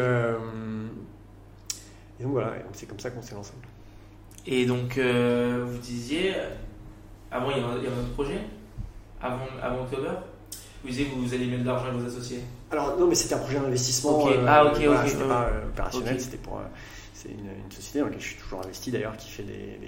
[2.23, 3.53] donc voilà, c'est comme ça qu'on s'est lancé.
[4.47, 6.35] Et donc vous disiez,
[7.31, 8.41] avant il y a un, autre projet,
[9.21, 10.23] avant, avant octobre?
[10.83, 12.41] Vous disiez que vous allez mettre de l'argent à vos associés?
[12.71, 14.29] Alors non, mais c'était un projet d'investissement.
[14.29, 15.09] Euh, ah ok, ok.
[15.09, 16.61] C'était pas euh, opérationnel, c'était pour.
[17.17, 19.79] Euh, c'est une, société dans laquelle je suis toujours investi d'ailleurs, qui fait des,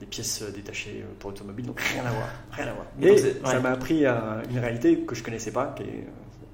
[0.00, 2.28] des, pièces détachées pour automobile, donc rien à voir.
[2.52, 2.86] Rien à voir.
[2.98, 6.06] Mais ça m'a appris à une réalité que je connaissais pas, qui est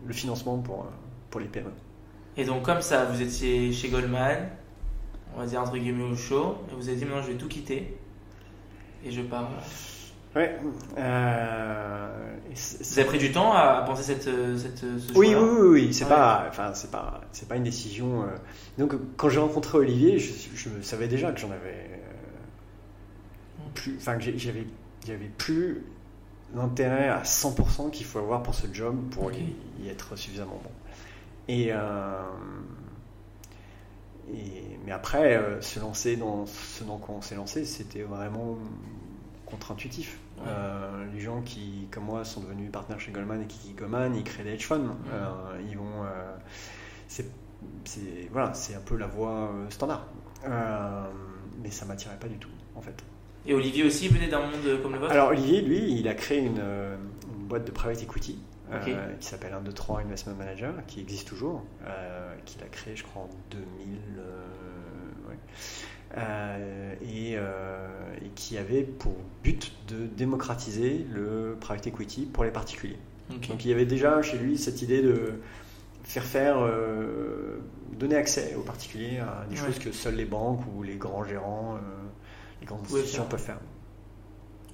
[0.07, 0.87] le financement pour,
[1.31, 1.71] pour les PME.
[2.37, 4.49] Et donc comme ça, vous étiez chez Goldman,
[5.35, 7.49] on va dire entre guillemets au show, et vous avez dit maintenant je vais tout
[7.49, 7.97] quitter
[9.05, 9.51] et je pars.
[10.35, 10.59] Ouais.
[10.97, 15.95] Euh, Vous avez pris du temps à penser cette, cette ce oui, oui, oui, oui,
[15.95, 18.23] C'est pas, enfin, c'est pas, c'est pas une décision.
[18.23, 18.29] Euh.
[18.79, 21.99] Donc, quand j'ai rencontré Olivier, je, je, savais déjà que j'en avais euh,
[23.75, 24.67] plus, enfin, que j'avais,
[25.07, 25.85] j'avais plus
[26.55, 30.71] l'intérêt à 100% qu'il faut avoir pour ce job pour y, être suffisamment bon.
[31.49, 31.73] Et,
[34.33, 38.59] et mais après, se lancer dans ce dans quoi on s'est lancé, c'était vraiment
[39.53, 40.19] contre-intuitif.
[40.47, 44.25] Euh, les gens qui, comme moi, sont devenus partenaires chez Goldman et qui Goldman, ils
[44.25, 44.97] créent des hedge funds.
[45.13, 46.37] Euh, ils vont, euh,
[47.07, 47.27] c'est,
[48.31, 50.07] voilà, c'est un peu la voie standard.
[51.63, 53.05] mais ça m'attirait pas du tout, en fait.
[53.45, 55.13] Et Olivier aussi venait d'un monde comme le vôtre?
[55.13, 56.63] Alors Olivier, lui, il a créé une,
[57.49, 58.39] boîte de private equity
[59.21, 61.63] qui s'appelle 1, 2, 3 Investment Manager, qui existe toujours,
[62.47, 64.23] qu'il a créé, je crois, en 2000.
[66.17, 67.87] Euh, euh,
[68.23, 72.99] et, qui avait pour but de démocratiser le private equity pour les particuliers.
[73.49, 75.35] Donc il y avait déjà chez lui cette idée de
[76.05, 77.59] faire faire, euh,
[77.99, 81.79] donner accès aux particuliers à des choses que seules les banques ou les grands gérants,
[82.61, 83.61] les grandes institutions peuvent faire.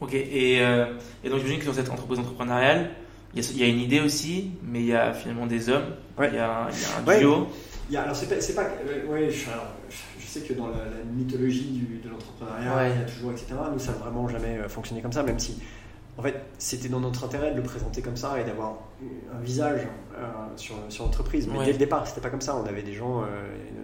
[0.01, 2.91] Ok, et, et donc j'imagine que dans cette entreprise entrepreneuriale,
[3.35, 6.39] il y, a une idée aussi, mais il y a finalement des hommes, il, y
[6.39, 6.69] a,
[6.99, 7.49] un duo.
[7.89, 8.71] Il y a, alors c'est pas, pas
[9.09, 9.47] ouais, je,
[10.29, 10.85] sais que dans la,
[11.17, 13.55] mythologie de l'entrepreneuriat, il y a toujours, etc.
[13.73, 15.59] Nous, ça n'a vraiment jamais euh, fonctionné comme ça, même si,
[16.17, 18.79] en fait, c'était dans notre intérêt de le présenter comme ça et d'avoir
[19.35, 19.83] un visage
[20.17, 20.25] euh,
[20.57, 21.49] sur, sur l'entreprise.
[21.49, 22.57] Mais dès le départ, c'était pas comme ça.
[22.57, 23.27] On avait des gens, euh,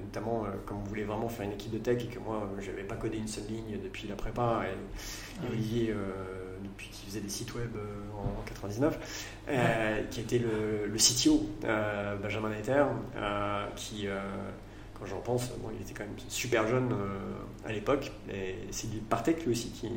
[0.05, 2.83] notamment comme on voulait vraiment faire une équipe de tech et que moi, je n'avais
[2.83, 4.63] pas codé une seule ligne depuis la prépa.
[4.65, 5.95] Et, Olivier,
[6.63, 7.71] depuis qu'il faisait des sites web
[8.17, 9.37] en 99,
[10.11, 11.49] qui était le, le CTO,
[12.23, 12.85] Benjamin Netter,
[13.75, 14.09] qui
[15.05, 18.89] quand j'en pense, bon, il était quand même super jeune euh, à l'époque, et c'est
[19.09, 19.91] Partec lui aussi qui,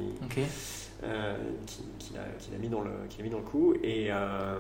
[1.04, 2.14] euh, qui, qui
[2.52, 4.58] l'a mis, dans le, qui mis dans le coup, et, euh,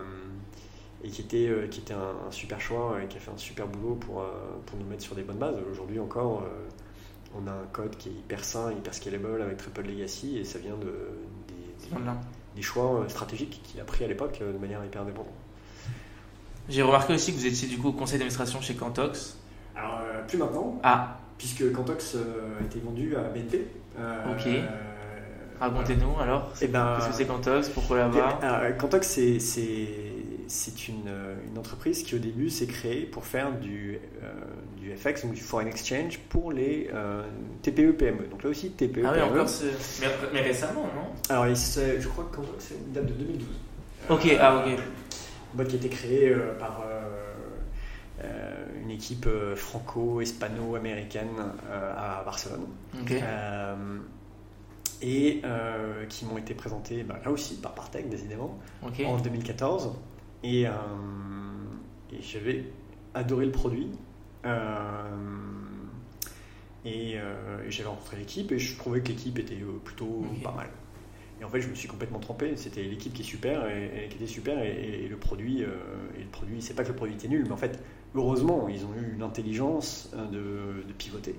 [1.03, 3.95] et qui était, qui était un, super choix et qui a fait un super boulot
[3.95, 4.23] pour,
[4.65, 5.57] pour nous mettre sur des bonnes bases.
[5.71, 6.43] Aujourd'hui encore,
[7.35, 10.37] on a un code qui est hyper sain, hyper scalable avec très peu de legacy,
[10.37, 11.09] et ça vient de,
[11.47, 11.97] des,
[12.55, 15.33] des choix stratégiques qu'il a pris à l'époque de manière hyper indépendante.
[16.69, 19.36] J'ai remarqué aussi que vous étiez du coup au conseil d'administration chez Cantox.
[19.77, 20.79] Alors, euh, plus maintenant.
[20.83, 21.17] Ah.
[21.37, 23.67] Puisque Cantox euh, a été vendu à BNP.
[23.99, 24.47] Euh, ok.
[25.59, 26.51] Racontez-nous alors.
[26.61, 27.69] Eh ben, Qu'est-ce que c'est Cantox?
[27.69, 28.71] Pourquoi là-bas?
[28.77, 31.09] Cantox, c'est, c'est, une,
[31.49, 33.99] une, entreprise qui au début s'est créée pour faire du,
[34.77, 36.91] du FX, donc du foreign exchange, pour les
[37.63, 38.27] TPE-PME.
[38.29, 39.07] Donc là aussi, TPE-PME.
[39.07, 39.47] Ah oui, encore,
[39.99, 41.11] mais, mais, récemment, non?
[41.29, 43.47] Alors, je crois que Cantox, c'est une date de 2012.
[44.09, 44.79] Ok, ah ok.
[45.55, 46.83] Boîte qui a été créée par
[48.81, 51.35] une équipe franco-hispano-américaine
[51.71, 52.67] à Barcelone.
[55.01, 55.41] et
[56.09, 59.93] qui m'ont été présentés bah, là aussi par Partech, décidément, en 2014.
[60.43, 62.65] Et, et j'avais
[63.13, 63.91] adoré le produit.
[66.85, 67.17] et,
[67.69, 70.69] j'avais rencontré l'équipe et je trouvais que l'équipe était plutôt pas mal.
[71.39, 72.55] Et en fait, je me suis complètement trompé.
[72.55, 75.63] C'était l'équipe qui est super et, qui était super et, le produit.
[75.63, 75.77] Euh,
[76.17, 77.79] et le produit, c'est pas que le produit était nul, mais en fait,
[78.15, 81.35] heureusement, ils ont eu l'intelligence euh, de, pivoter.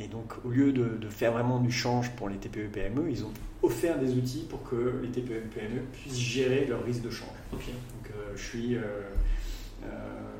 [0.00, 3.32] Et donc, au lieu de, faire vraiment du change pour les TPE PME, ils ont
[3.62, 7.28] offert des outils pour que les TPE PME puissent gérer leur risque de change.
[7.52, 8.76] Donc, euh, je suis,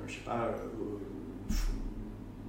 [0.07, 0.55] je sais pas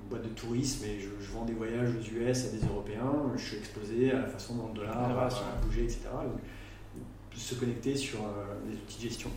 [0.10, 3.58] boîte de tourisme et je, vends des voyages aux US à des Européens, je suis
[3.58, 5.30] exposé à la façon dont le dollar va
[5.64, 6.00] bouger, etc.
[6.24, 6.40] Donc,
[7.36, 8.20] se connecter sur
[8.68, 9.30] des outils de gestion.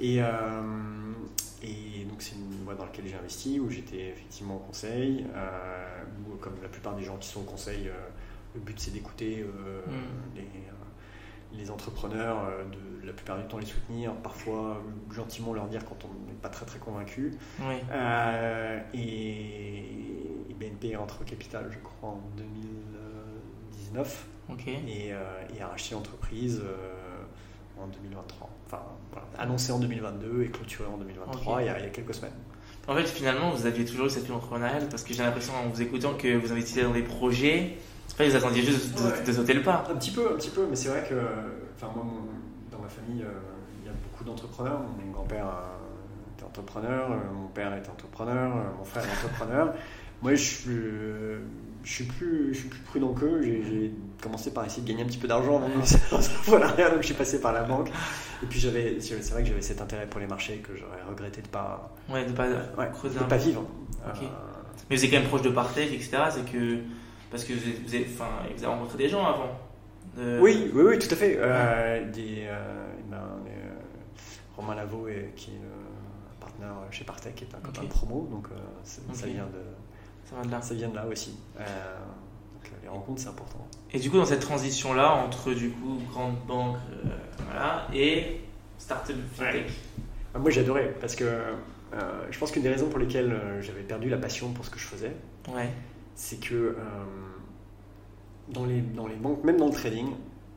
[0.00, 0.26] Et, euh,
[1.62, 6.02] et donc c'est une boîte dans laquelle j'ai investi, où j'étais effectivement au conseil, euh,
[6.28, 7.94] où comme la plupart des gens qui sont au conseil, euh,
[8.54, 10.36] le but c'est d'écouter mm.
[10.36, 10.48] les,
[11.58, 16.28] les, entrepreneurs, de la plupart du temps les soutenir, parfois gentiment leur dire quand on
[16.28, 17.34] n'est pas très très convaincu.
[18.94, 19.82] et,
[20.58, 24.26] BNP rentre au capital, je crois, en 2019.
[24.78, 26.62] Et, a racheté l'entreprise
[27.80, 28.50] en 2023.
[28.66, 32.32] Enfin, voilà, annoncé en 2022 et clôturé en 2023, il, y a, quelques semaines.
[32.88, 35.68] En fait, finalement, vous aviez toujours eu cette vie entrepreneuriale parce que j'ai l'impression en
[35.68, 37.78] vous écoutant que vous investissez dans des projets.
[38.06, 38.94] C'est pas que vous attendiez juste
[39.26, 39.84] de, sauter le pas.
[39.90, 41.14] Un petit peu, un petit peu, mais c'est vrai que,
[41.74, 42.06] enfin, moi,
[42.70, 43.40] dans ma famille, euh,
[43.82, 44.80] il y a beaucoup d'entrepreneurs.
[45.04, 45.46] Mon grand-père
[46.36, 49.74] était entrepreneur, euh, mon père est entrepreneur, euh, mon frère est entrepreneur.
[50.22, 50.70] moi, je suis
[51.86, 53.40] je suis plus, je suis plus prudent qu'eux.
[53.42, 55.74] J'ai commencé par essayer de gagner un petit peu d'argent avant de
[56.44, 57.90] voilà, donc je suis passé par la banque.
[58.42, 61.42] Et puis j'avais, c'est vrai que j'avais cet intérêt pour les marchés que j'aurais regretté
[61.42, 63.64] de pas, ouais, de pas, de pas vivre.
[64.04, 64.10] Euh,
[64.90, 66.10] Mais vous êtes quand même proche de Partech, etc.
[66.30, 66.78] C'est que
[67.30, 69.56] parce que vous avez, enfin, vous avez rencontré des gens avant.
[70.18, 71.36] Oui, oui, oui, tout à fait.
[71.38, 73.22] Euh, des, euh, ben,
[74.56, 75.06] Romain Lavaux,
[75.36, 78.48] qui est un partenaire chez Partech, est un copain de promo, donc
[78.82, 79.85] ça vient de
[80.26, 80.62] ça vient de là.
[80.62, 81.36] Ça vient de là aussi.
[81.58, 83.66] Euh, donc, euh, les rencontres, c'est important.
[83.92, 87.08] Et du coup, dans cette transition-là, entre du coup grande banque euh,
[87.44, 88.40] voilà, et
[88.78, 89.70] startup fintech
[90.34, 91.24] bah, Moi, j'adorais parce que
[92.30, 94.84] je pense qu'une des raisons pour lesquelles j'avais perdu la passion pour ce que je
[94.84, 95.16] faisais,
[95.48, 95.70] ouais.
[96.14, 96.76] c'est que
[98.48, 100.08] dans, les, dans les banques, même dans le trading,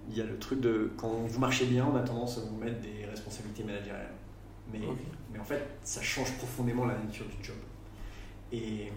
[0.10, 2.58] il y a le truc de quand vous marchez bien, on a tendance à vous
[2.58, 4.12] mettre des responsabilités managériales.
[4.74, 4.82] Mais,
[5.32, 7.56] mais en fait, ça change profondément la nature du job.
[8.52, 8.92] Et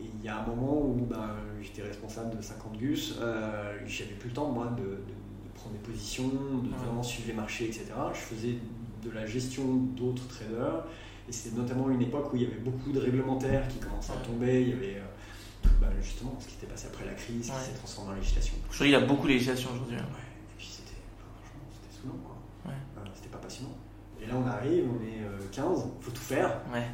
[0.00, 1.30] il y a un moment où ben,
[1.62, 4.98] j'étais responsable de 50 gus, euh, j'avais plus le temps moi de,
[5.54, 7.86] prendre des positions, de vraiment suivre les marchés, etc.
[8.14, 8.58] Je faisais
[9.04, 9.64] de la gestion
[9.96, 10.84] d'autres traders
[11.28, 14.24] et c'était notamment une époque où il y avait beaucoup de réglementaires qui commençaient à
[14.24, 17.64] tomber, il y avait euh, ben, justement ce qui était passé après la crise, qui
[17.64, 18.54] s'est transformé en législation.
[18.70, 19.96] Aujourd'hui il y a beaucoup de législation aujourd'hui.
[19.96, 20.02] Ouais.
[20.02, 20.98] Et puis c'était,
[21.72, 22.18] c'était saoulant.
[22.66, 22.70] Euh,
[23.14, 23.76] c'était pas passionnant.
[24.22, 26.60] Et là on arrive, on est 15, il faut tout faire.
[26.72, 26.86] Ouais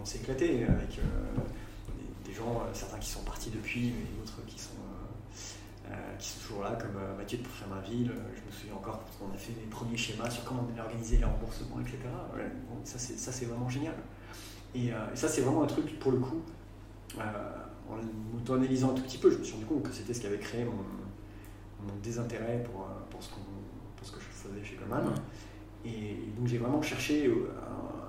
[0.00, 1.40] on s'est éclaté avec euh,
[2.24, 4.70] des, gens, euh, certains qui sont partis depuis, mais d'autres qui sont,
[5.90, 8.12] euh, qui sont toujours là, comme Mathieu de Ville.
[8.34, 10.80] je me souviens encore quand on a fait les premiers schémas sur comment on allait
[10.80, 11.98] organiser les remboursements, etc.
[12.84, 13.94] ça, c'est vraiment génial.
[14.74, 16.42] Et, ça, c'est vraiment un truc, pour le coup,
[17.18, 17.96] en
[18.32, 20.38] m'auto-analysant un tout petit peu, je me suis rendu compte que c'était ce qui avait
[20.38, 20.74] créé mon,
[22.02, 23.30] désintérêt pour, pour, ce
[24.02, 25.12] ce que je faisais chez Goldman.
[25.84, 27.30] Et donc j'ai vraiment cherché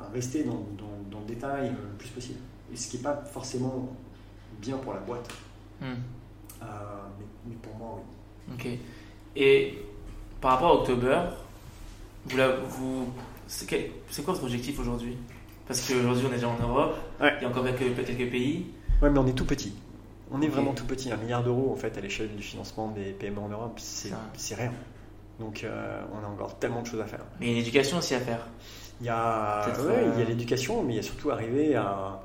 [0.01, 0.65] à, rester dans,
[1.09, 2.39] dans le détail le plus possible.
[2.71, 3.89] Et ce qui n'est pas forcément
[4.61, 5.29] bien pour la boîte.
[5.81, 5.85] Hmm.
[6.63, 6.65] Euh,
[7.47, 8.53] mais, pour moi, oui.
[8.53, 8.67] Ok.
[9.35, 9.77] Et
[10.39, 11.19] par rapport à October,
[12.25, 12.37] vous,
[12.69, 13.07] vous,
[13.47, 13.67] c'est,
[14.23, 15.17] quoi votre objectif aujourd'hui?
[15.67, 18.67] Parce qu'aujourd'hui, on est déjà en Europe, il y a encore quelques, quelques pays.
[19.01, 19.73] Ouais, mais on est tout petit.
[20.31, 21.11] On est vraiment tout petit.
[21.11, 24.73] Un milliard d'euros, en fait, à l'échelle du financement des PME en Europe, c'est rien.
[25.41, 27.25] Donc, euh, on a encore tellement de choses à faire.
[27.39, 28.47] Mais il y a une éducation aussi à faire.
[29.01, 32.21] Il y a, a l'éducation, mais il y a surtout arriver à,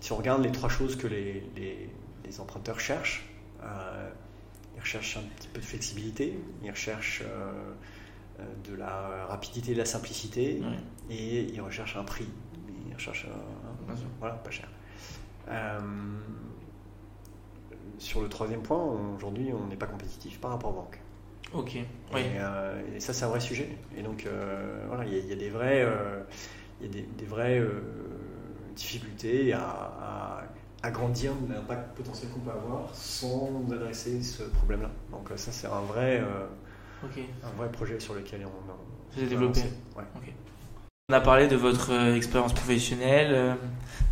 [0.00, 3.28] Si on regarde les trois choses que les, les, emprunteurs cherchent,
[3.62, 4.10] euh,
[4.74, 7.74] ils recherchent un petit peu de flexibilité, ils recherchent euh,
[8.40, 10.62] euh, de la rapidité de la simplicité,
[11.10, 12.28] et ils recherchent un prix.
[12.88, 14.68] Ils recherchent un, voilà, pas cher.
[17.98, 18.82] sur le troisième point,
[19.16, 21.00] aujourd'hui, on n'est pas compétitif par rapport aux banques.
[21.52, 21.78] Ok.
[22.14, 22.20] Oui.
[22.36, 23.68] Euh, et, ça, c'est un vrai sujet.
[23.96, 26.20] Et donc, euh, voilà, il y, a des vrais, euh,
[26.82, 27.62] y a des, vraies
[28.76, 30.42] difficultés à,
[30.82, 34.90] agrandir l'impact potentiel qu'on peut avoir sans adresser ce problème-là.
[35.10, 36.22] Donc, ça, c'est un vrai,
[37.02, 39.60] un vrai projet sur lequel on, a développé.
[39.96, 40.04] Ouais.
[41.10, 43.54] On a parlé de votre euh, expérience professionnelle, euh,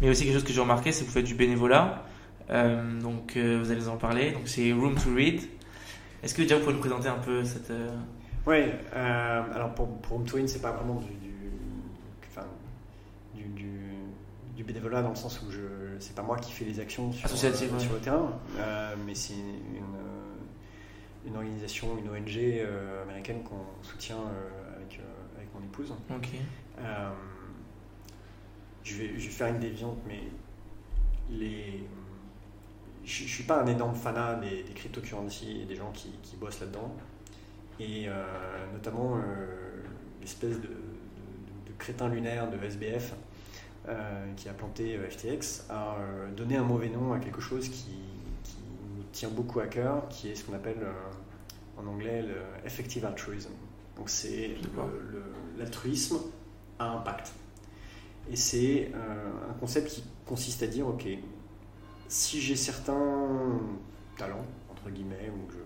[0.01, 2.03] mais aussi quelque chose que j'ai remarqué, c'est que vous faites du bénévolat.
[2.49, 4.31] Euh, donc vous allez en parler.
[4.31, 5.43] Donc c'est Room to Read.
[6.27, 7.71] Est-ce que déjà vous pouvez nous présenter un peu cette.
[8.49, 11.15] Oui, alors pour, pour Read, c'est pas vraiment du,
[13.45, 13.71] du,
[14.57, 15.61] du, bénévolat dans le sens où je
[16.01, 18.33] c'est pas moi qui fais les actions sur, sur le terrain,
[19.07, 19.85] mais c'est une,
[21.29, 22.61] une, organisation, une ONG
[23.05, 24.19] américaine qu'on soutient
[24.75, 25.01] avec,
[25.37, 25.95] avec mon épouse.
[26.11, 26.31] Ok.
[26.81, 27.11] Euh,
[28.83, 30.23] je, vais, je vais faire une déviante, mais
[31.31, 31.87] les,
[33.07, 36.37] je ne suis pas un énorme fanat des, des cryptocurrencies et des gens qui, qui
[36.37, 36.95] bossent là-dedans.
[37.81, 38.13] Et euh,
[38.73, 39.47] notamment euh,
[40.21, 43.15] l'espèce de, de, crétin lunaire de SBF
[44.37, 45.99] qui a planté FTX a
[46.37, 47.93] donné un mauvais nom à quelque chose qui,
[48.43, 48.57] qui,
[48.97, 50.85] nous tient beaucoup à cœur, qui est ce qu'on appelle
[51.79, 52.35] en anglais le
[52.65, 53.51] effective altruism.
[53.97, 54.57] Donc c'est
[55.57, 56.19] l'altruisme
[56.79, 57.33] à impact.
[58.31, 61.07] Et c'est euh, un concept qui consiste à dire, ok,
[62.09, 63.61] si j'ai certains
[64.17, 65.59] talents, entre guillemets, ou je,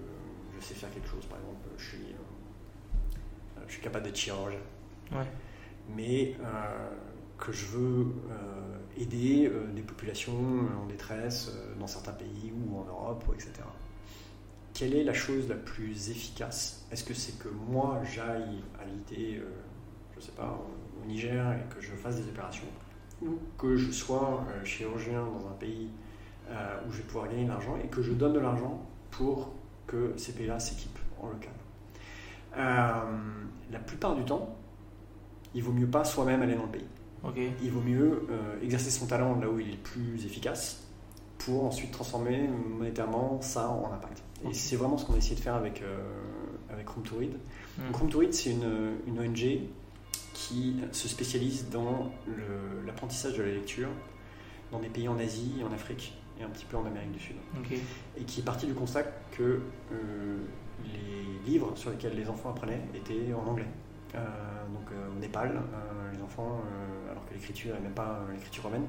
[0.59, 4.59] je, sais faire quelque chose, par exemple, je suis, euh, je suis capable d'être chirurgien,
[5.89, 6.91] mais euh,
[7.39, 8.07] que je veux
[8.97, 13.53] aider des populations en détresse dans certains pays ou en Europe, etc.
[14.75, 16.87] Quelle est la chose la plus efficace?
[16.93, 19.43] Est-ce que c'est que moi j'aille à l'idée,
[20.15, 20.61] je sais pas,
[21.03, 22.69] au Niger et que je fasse des opérations,
[23.23, 25.91] ou que je sois euh, chirurgien dans un pays
[26.51, 29.53] euh, où je vais pouvoir gagner de l'argent et que je donne de l'argent pour
[29.87, 31.53] que ces pays-là s'équipent en local.
[32.57, 33.19] Euh,
[33.71, 34.57] la plupart du temps,
[35.55, 36.87] il vaut mieux pas soi-même aller dans le pays.
[37.63, 38.27] Il vaut mieux
[38.63, 40.83] exercer son talent là où il est plus efficace
[41.39, 44.23] pour ensuite transformer monétairement ça en impact.
[44.49, 45.83] Et c'est vraiment ce qu'on a essayé de faire avec,
[46.71, 47.35] avec Room to Read.
[47.77, 47.95] Hmm.
[47.95, 49.61] Room to Read, c'est une, une, ONG
[50.33, 52.11] qui se spécialise dans
[52.87, 53.91] l'apprentissage de la lecture
[54.73, 57.37] dans des pays en Asie, en Afrique et un petit peu en Amérique du Sud.
[58.17, 59.61] Et qui est parti du constat que
[59.93, 60.39] euh,
[60.85, 63.69] les livres sur lesquels les enfants apprenaient étaient en anglais.
[64.15, 64.19] Euh,
[64.73, 65.61] donc euh, au Népal,
[66.13, 66.63] les enfants,
[67.11, 68.87] alors que l'écriture n'est même pas l'écriture romaine,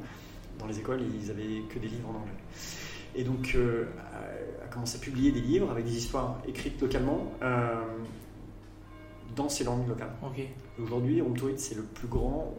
[0.58, 2.34] dans les écoles, ils avaient que des livres en anglais.
[3.14, 3.58] Et donc
[4.64, 7.34] a commencé à publier des livres avec des histoires écrites localement
[9.36, 10.14] dans ces langues locales.
[10.82, 12.56] Aujourd'hui, HomeToid, c'est le plus grand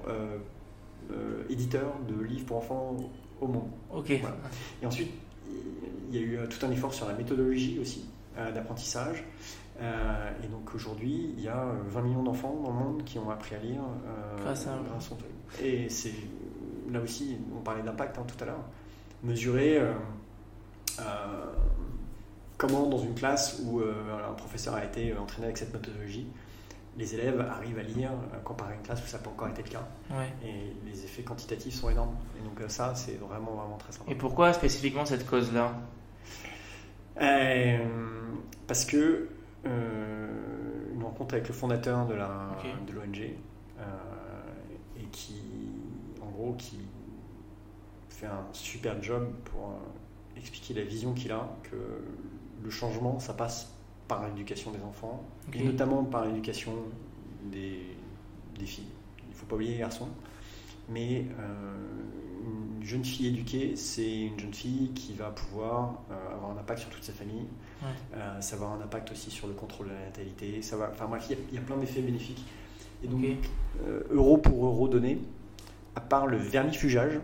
[1.49, 2.97] éditeur de livres pour enfants
[3.43, 3.71] au monde.
[4.83, 5.11] Et ensuite,
[6.11, 8.07] il y a eu euh, tout un effort sur la méthodologie aussi
[8.55, 9.25] d'apprentissage.
[9.79, 13.57] et donc aujourd'hui, il y a 20 millions d'enfants dans le monde qui ont appris
[13.57, 13.83] à lire
[14.39, 15.11] grâce à, grâce
[15.63, 16.15] Et c'est
[16.91, 18.65] là aussi, on parlait d'impact hein, tout à l'heure,
[19.23, 19.83] mesurer
[22.57, 26.27] comment dans une classe où un professeur a été entraîné avec cette méthodologie,
[26.97, 29.49] les élèves arrivent à lire euh, comparé à une classe où ça n'a pas encore
[29.49, 29.87] été le cas.
[30.45, 32.15] Et les effets quantitatifs sont énormes.
[32.39, 34.11] Et donc euh, ça, c'est vraiment, vraiment très sympa.
[34.11, 35.73] Et pourquoi spécifiquement cette cause-là?
[37.21, 37.79] Euh,
[38.67, 39.29] Parce que
[39.65, 45.43] une rencontre avec le fondateur de l'ONG et qui,
[46.21, 46.79] en gros, qui
[48.09, 49.79] fait un super job pour
[50.37, 51.77] expliquer la vision qu'il a, que
[52.63, 53.73] le changement, ça passe
[54.13, 55.23] par l'éducation des enfants,
[55.55, 56.73] et notamment par l'éducation
[57.51, 57.81] des,
[58.59, 58.85] des, filles.
[59.23, 60.09] Il ne faut pas oublier les garçons.
[60.91, 66.51] Mais euh, une jeune fille éduquée, c'est une jeune fille qui va pouvoir euh, avoir
[66.51, 67.47] un impact sur toute sa famille,
[68.15, 70.91] euh, ça va avoir un impact aussi sur le contrôle de la natalité, ça va,
[70.93, 72.45] enfin bref, il y, a plein d'effets bénéfiques.
[73.03, 73.25] Et donc,
[74.11, 75.19] euro pour euro donné,
[75.97, 77.19] à part le vermifugeage,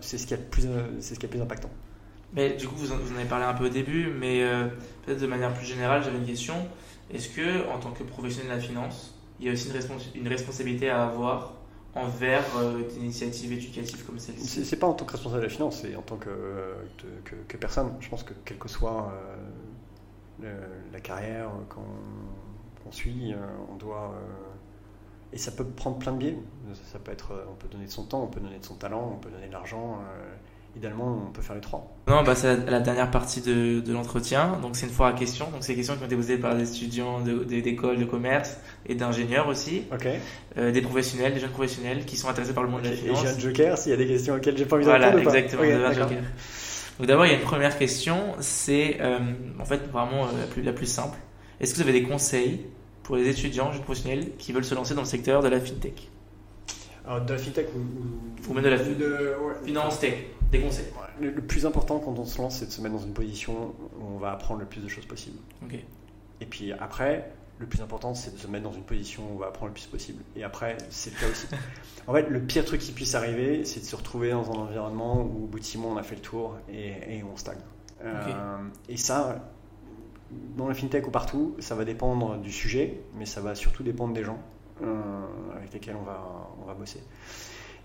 [0.00, 0.68] c'est ce qui est plus,
[1.00, 1.70] c'est ce qui est plus impactant.
[2.34, 4.66] Mais du coup, vous en, avez parlé un peu au début, mais euh,
[5.04, 6.54] peut-être de manière plus générale, j'avais une question.
[7.12, 9.70] Est-ce que, en tant que professionnel de la finance, il y a aussi
[10.14, 11.54] une, responsabilité à avoir
[11.94, 14.64] envers euh, des initiatives éducatives comme celle-ci?
[14.64, 16.28] C'est pas en tant que responsable de la finance, c'est en tant que,
[17.48, 17.94] que, personne.
[18.00, 19.10] Je pense que quelle que soit
[20.42, 23.34] euh, la carrière qu'on suit,
[23.70, 24.14] on doit.
[25.32, 26.38] et ça peut prendre plein de biais.
[26.92, 29.12] Ça peut être, on peut donner de son temps, on peut donner de son talent,
[29.14, 29.98] on peut donner de l'argent
[30.76, 31.96] idéalement, on peut faire les trois.
[32.06, 34.58] Non, bah, c'est la, dernière partie de, de l'entretien.
[34.62, 35.50] Donc, c'est une fois à question.
[35.50, 38.56] Donc, c'est des questions qui ont été posées par des étudiants d'école de, de, commerce
[38.86, 39.82] et d'ingénieurs aussi.
[39.92, 40.06] Ok.
[40.56, 43.24] Euh, des professionnels, des jeunes professionnels qui sont intéressés par le monde de la finance.
[43.24, 45.10] Et j'ai un joker s'il y a des questions auxquelles j'ai pas envie de voilà,
[45.10, 45.24] répondre.
[45.24, 45.86] Voilà, exactement.
[45.86, 46.22] un joker.
[46.98, 48.18] Donc, d'abord, il y a une première question.
[48.40, 49.18] C'est euh,
[49.58, 51.18] en fait vraiment euh, la, plus, la plus simple.
[51.60, 52.66] Est-ce que vous avez des conseils
[53.02, 56.08] pour les étudiants, jeunes professionnels qui veulent se lancer dans le secteur de la fintech?
[57.08, 59.34] Alors, de la fintech ou, ou, même de la de,
[59.64, 60.14] finance tech
[60.52, 60.84] des conseils.
[61.18, 64.14] Le, plus important quand on se lance, c'est de se mettre dans une position où
[64.14, 65.38] on va apprendre le plus de choses possible.
[66.40, 69.38] Et puis après, le plus important, c'est de se mettre dans une position où on
[69.38, 70.22] va apprendre le plus possible.
[70.36, 71.46] Et après, c'est le cas aussi.
[72.06, 75.22] en fait, le pire truc qui puisse arriver, c'est de se retrouver dans un environnement
[75.22, 77.58] où au bout de six mois, on a fait le tour et, on stagne.
[78.04, 79.50] Euh, et ça,
[80.56, 84.12] dans la fintech ou partout, ça va dépendre du sujet, mais ça va surtout dépendre
[84.12, 84.38] des gens
[85.56, 87.02] avec lesquels on va, on va bosser.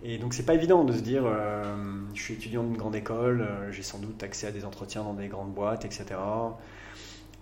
[0.03, 1.75] Et donc c'est pas évident de se dire, euh,
[2.13, 5.27] je suis étudiant d'une grande école, j'ai sans doute accès à des entretiens dans des
[5.27, 6.15] grandes boîtes, etc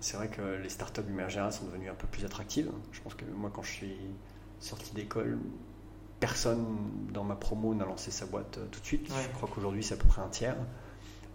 [0.01, 2.71] c'est vrai que les startups du général sont devenues un peu plus attractives.
[2.91, 3.97] Je pense que moi, quand je suis
[4.59, 5.37] sorti d'école,
[6.19, 6.65] personne
[7.13, 9.07] dans ma promo n'a lancé sa boîte euh, tout de suite.
[9.07, 10.57] Je crois qu'aujourd'hui, c'est à peu près un tiers.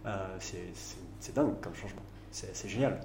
[0.05, 2.03] Euh, c'est dingue comme changement.
[2.33, 3.01] C'est génial.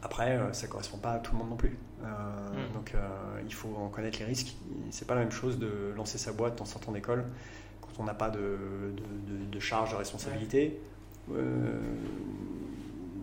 [0.00, 1.76] Euh, après, ça ne correspond pas à tout le monde non plus.
[2.00, 2.74] Mm.
[2.74, 2.94] Donc,
[3.44, 4.56] il faut en connaître les risques.
[4.90, 7.24] C'est pas la même chose de lancer sa boîte en sortant d'école
[7.80, 8.58] quand on n'a pas de,
[9.50, 10.80] de, charge de responsabilité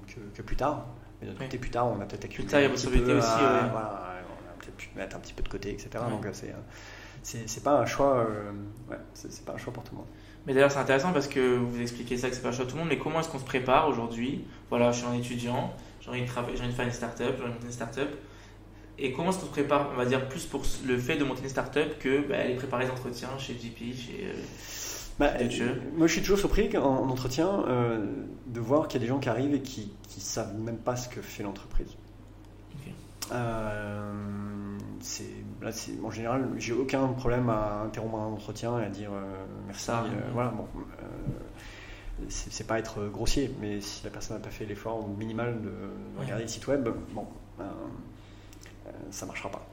[0.07, 0.88] que, plus tard.
[1.21, 2.43] Mais de côté, plus tard, on a peut-être accumulé.
[2.43, 3.28] Plus tard, il y a possibilité aussi.
[3.41, 4.15] Euh, on a
[4.59, 5.89] peut-être pu mettre un petit peu de côté, etc.
[6.09, 6.51] Donc, euh, euh,
[7.23, 8.28] c'est, c'est, pas un choix.
[8.89, 10.07] ouais, c'est, pas un choix pour tout le monde.
[10.45, 12.73] Mais d'ailleurs, c'est intéressant parce que vous expliquez ça que c'est pas un choix pour
[12.73, 12.89] tout le monde.
[12.89, 14.45] Mais comment est-ce qu'on se prépare aujourd'hui?
[14.69, 15.73] Voilà, je suis un étudiant,
[16.05, 17.71] j'ai envie de, travailler, j'ai envie de faire une start-up, j'ai envie de monter une
[17.71, 18.09] start-up.
[18.97, 21.43] Et comment est-ce qu'on se prépare, on va dire, plus pour le fait de monter
[21.43, 24.33] une start-up que bah, aller préparer les entretiens chez GP, chez.
[25.17, 25.31] Bah,
[25.95, 28.05] moi, je suis toujours surpris en, entretien euh,
[28.47, 30.95] de voir qu'il y a des gens qui arrivent et qui ne savent même pas
[30.95, 31.95] ce que fait l'entreprise.
[33.31, 34.13] Euh,
[36.03, 39.89] en général, j'ai aucun problème à interrompre un entretien et à dire euh, merci.
[40.33, 40.67] voilà, bon,
[42.30, 45.71] c'est pas être grossier, mais si la personne n'a pas fait l'effort minimal de
[46.19, 47.71] regarder le site web, bon, ben,
[49.11, 49.67] ça marchera pas.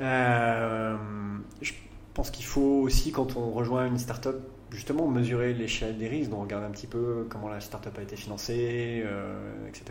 [0.00, 1.72] je
[2.14, 4.36] pense qu'il faut aussi, quand on rejoint une startup,
[4.72, 8.16] justement mesurer l'échelle des risques, donc regarder un petit peu comment la startup a été
[8.16, 9.84] financée, euh, etc.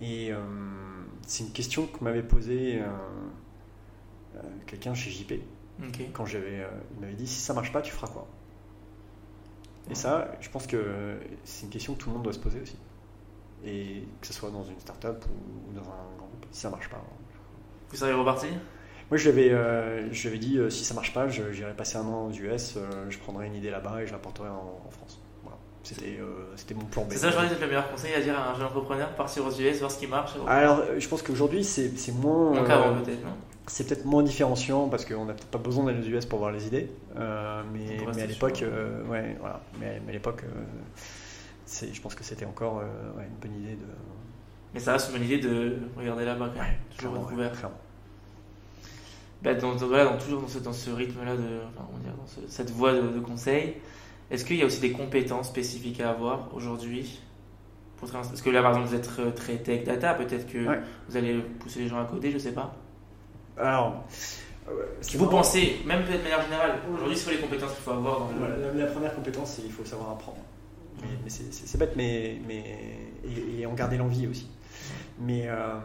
[0.00, 0.38] et euh,
[1.26, 5.34] c'est une question que m'avait posée euh, quelqu'un chez JP.
[6.12, 8.26] Quand j'avais, il m'avait dit si ça marche pas, tu feras quoi?
[9.88, 12.60] Et ça, je pense que c'est une question que tout le monde doit se poser
[12.60, 12.76] aussi.
[13.64, 16.88] Et que ce soit dans une startup ou, dans un grand groupe, si ça marche
[16.88, 17.02] pas.
[17.90, 18.50] Vous savez repartir
[19.10, 22.28] moi, je lui avais, euh, dit, euh, si ça marche pas, j'irai passer un an
[22.28, 25.20] aux US, euh, je prendrai une idée là-bas et je l'apporterai en, en, France.
[25.42, 25.58] Voilà.
[25.82, 27.08] C'était mon plan B.
[27.10, 29.78] C'est ça, je le meilleur conseil à dire à un jeune entrepreneur, partir aux US,
[29.80, 30.34] voir ce qui marche.
[30.46, 32.52] Alors, je pense qu'aujourd'hui, c'est moins.
[32.52, 33.34] peut-être, non?
[33.70, 36.50] C'est peut-être moins différenciant parce qu'on n'a peut-être pas besoin d'aller aux US pour voir
[36.50, 36.90] les idées.
[37.14, 38.64] mais, mais, à l'époque,
[39.08, 39.60] ouais, voilà.
[39.78, 40.44] Mais, à l'époque,
[41.66, 43.86] je pense que c'était encore une bonne idée de.
[44.74, 47.52] Mais ça reste une bonne idée de regarder là-bas, ouais, toujours ouvert
[49.42, 52.92] bah, dans, dans, toujours dans ce, dans ce rythme-là, de, enfin, dire, dans cette voie
[52.92, 53.76] de, de conseil,
[54.30, 57.20] est-ce qu'il y a aussi des compétences spécifiques à avoir aujourd'hui
[58.00, 60.58] Parce que là, par exemple, vous êtes très tech data, peut-être que
[61.08, 62.76] vous allez pousser les gens à coder, je sais pas.
[63.60, 64.04] Alors,
[64.68, 64.84] euh,
[65.16, 68.28] vous pensez, même peut-être de manière générale, aujourd'hui, quoi les compétences qu'il faut avoir dans
[68.32, 68.78] le...
[68.78, 70.38] la, première compétence, c'est qu'il faut savoir apprendre.
[71.02, 72.62] Mais, c'est bête, mais, mais
[73.58, 74.48] et, en garder l'envie aussi.
[75.18, 75.78] Mais euh,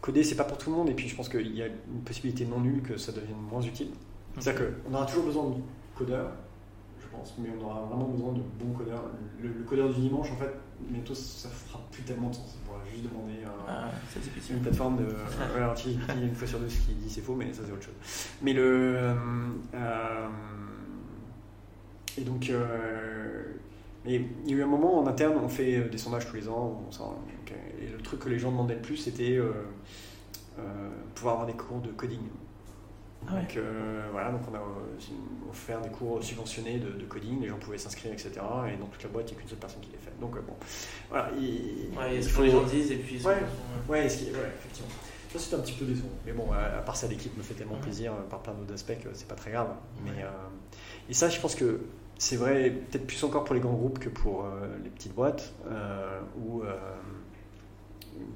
[0.00, 2.02] coder, c'est pas pour tout le monde, et puis je pense qu'il y a une
[2.04, 3.88] possibilité non nulle que ça devienne moins utile.
[4.38, 5.54] C'est-à-dire qu'on aura toujours besoin de
[5.96, 6.30] codeurs,
[7.00, 9.04] je pense, mais on aura vraiment besoin de bons codeurs.
[9.40, 12.56] Le, codeur du dimanche, en fait, bientôt ça fera plus tellement de sens.
[12.62, 13.90] On pourra juste demander à ah,
[14.50, 15.06] une plateforme de.
[15.56, 15.74] alors,
[16.22, 17.94] une fois sur deux ce qui dit c'est faux, mais ça c'est autre chose.
[18.42, 19.14] Mais le.
[19.74, 20.28] Euh,
[22.18, 22.50] et donc.
[22.50, 23.42] Euh,
[24.06, 24.12] il
[24.46, 26.80] y a eu un moment en interne, on fait des sondages tous les ans.
[27.80, 29.52] et le truc que les gens demandaient le plus, c'était euh,
[30.58, 30.62] euh,
[31.14, 32.20] pouvoir avoir des cours de coding.
[33.28, 34.60] Ah donc euh, voilà, donc on a
[35.50, 38.32] offert des cours subventionnés de, coding, les gens pouvaient s'inscrire, etc.
[38.72, 40.12] Et dans toute la boîte, il n'y a qu'une seule personne qui les fait.
[40.20, 40.54] Donc bon,
[41.10, 41.30] voilà.
[41.38, 43.20] Il, ouais, ce que les gens disent et puis.
[43.24, 43.34] Ouais,
[43.88, 44.88] ouais, ouais, effectivement.
[45.32, 46.08] Ça, c'est un petit peu décevant.
[46.24, 49.08] Mais bon, à, part ça, l'équipe me fait tellement plaisir par plein d'autres aspects que
[49.12, 49.74] c'est pas très grave.
[50.04, 50.24] Mais,
[51.08, 51.80] et ça, je pense que
[52.18, 55.52] c'est vrai, peut-être plus encore pour les grands groupes que pour euh, les petites boîtes,
[55.68, 56.74] euh, où euh,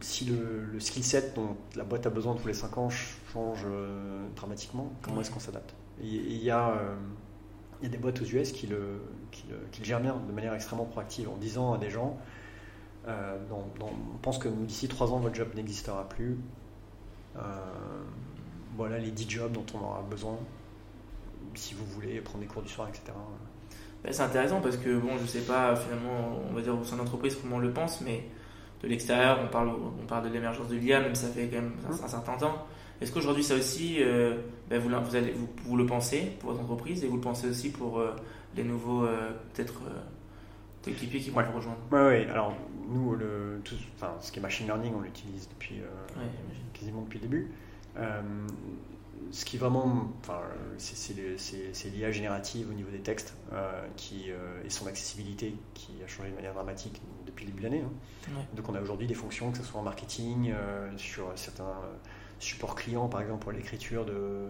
[0.00, 3.66] si le, skill set dont la boîte a besoin tous les 5 ans change
[4.36, 5.74] dramatiquement, comment est-ce qu'on s'adapte?
[6.02, 6.74] Il y, a,
[7.82, 10.86] y a des boîtes aux US qui le, qui, le, gèrent bien de manière extrêmement
[10.86, 12.16] proactive en disant à des gens
[13.06, 16.38] on pense que d'ici 3 ans votre job n'existera plus.
[18.76, 20.38] voilà les 10 jobs dont on aura besoin
[21.54, 23.12] si vous voulez prendre des cours du soir, etc.
[24.02, 26.96] Ben, c'est intéressant parce que, bon, je sais pas finalement, on va dire au sein
[26.96, 28.24] d'entreprise comment on le pense, mais
[28.82, 31.72] de l'extérieur, on parle, on parle de l'émergence de l'IA, même ça fait quand même
[31.88, 32.66] un, certain temps.
[33.00, 34.36] Est-ce qu'aujourd'hui, ça aussi, euh,
[34.68, 37.70] ben, vous, vous, allez, vous, le pensez pour votre entreprise et vous le pensez aussi
[37.70, 38.14] pour euh,
[38.56, 39.82] les nouveaux, euh, peut-être,
[40.86, 41.78] équipiers qui vont vous rejoindre?
[41.92, 42.26] Oui, ouais.
[42.30, 42.54] alors
[42.88, 45.76] nous, le, tout, enfin, ce qui est machine learning, on l'utilise depuis
[46.72, 47.52] quasiment depuis le début.
[49.30, 50.40] ce qui vraiment, enfin,
[50.78, 53.36] c'est l'IA générative au niveau des textes
[53.96, 54.30] qui,
[54.64, 57.00] et son accessibilité qui a changé de manière dramatique
[57.30, 57.84] depuis le début de l'année.
[57.84, 58.32] Hein.
[58.54, 60.52] Donc on a aujourd'hui des fonctions, que ce soit en marketing,
[60.96, 61.74] sur certains
[62.38, 64.48] supports clients, par exemple pour l'écriture de,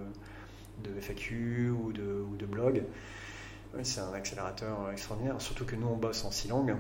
[0.85, 2.85] de FAQ ou de, ou de blog.
[3.83, 6.77] c'est un accélérateur extraordinaire, surtout que nous on bosse en six langues.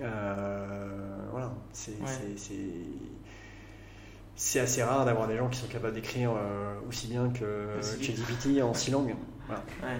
[0.00, 1.94] Euh, voilà, c'est
[4.60, 7.68] assez rare d'avoir des gens qui sont capables d'écrire euh, aussi bien que
[8.02, 9.14] ChatGPT en six langues.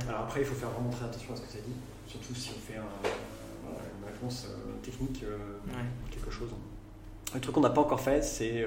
[0.09, 1.74] Alors après, il faut faire vraiment très attention à ce que ça dit,
[2.07, 2.82] surtout si on fait une
[4.17, 5.25] réponse euh, technique,
[6.11, 6.51] quelque chose.
[7.35, 8.64] Le truc qu'on n'a pas encore fait, c'est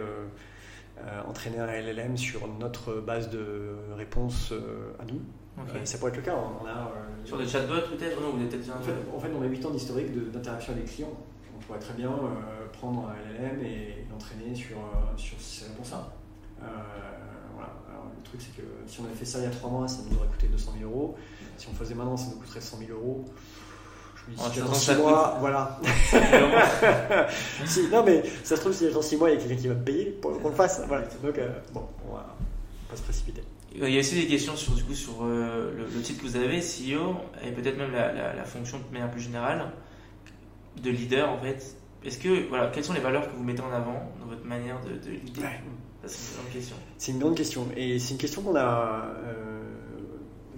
[1.08, 5.22] euh, entraîner un LLM sur notre base de réponses euh, à nous.
[5.60, 6.36] Euh, ça pourrait être le cas.
[6.36, 6.92] On a,
[7.24, 9.70] sur des chatbots peut-être Non, vous êtes en fait, en fait, on a 8 ans
[9.70, 11.14] d'historique d'interaction avec les clients.
[11.56, 12.12] On pourrait très bien
[12.74, 14.78] prendre un LLM et l'entraîner sur,
[15.16, 16.10] sur ces réponses-là.
[16.60, 17.70] voilà.
[18.18, 20.02] le truc, c'est que si on avait fait ça il y a 3 mois, ça
[20.10, 21.16] nous aurait coûté 200 000 euros.
[21.58, 23.26] Si on faisait maintenant, ça nous coûterait 100 000 euros
[24.38, 25.80] j'attends 6 mois, voilà.
[27.92, 29.74] non, mais ça se trouve, si j'attends 6 mois, il y a quelqu'un qui va
[29.76, 30.82] me payer pour qu'on le fasse.
[30.88, 31.06] Voilà.
[31.24, 32.36] Donc, euh, bon, on va
[32.90, 33.44] pas se précipiter.
[33.76, 36.36] Il y a aussi des questions sur, du coup, sur euh, le, titre que vous
[36.36, 37.16] avez, CEO,
[37.46, 39.72] et peut-être même la, la, fonction de manière plus générale
[40.82, 41.76] de leader en fait.
[42.04, 44.80] Est-ce que, voilà, quelles sont les valeurs que vous mettez en avant dans votre manière
[44.82, 45.50] de, de leader?
[46.06, 46.76] C'est une grande question.
[46.98, 47.68] C'est une grande question.
[47.76, 49.06] Et c'est une question qu'on a.
[49.26, 49.49] Euh,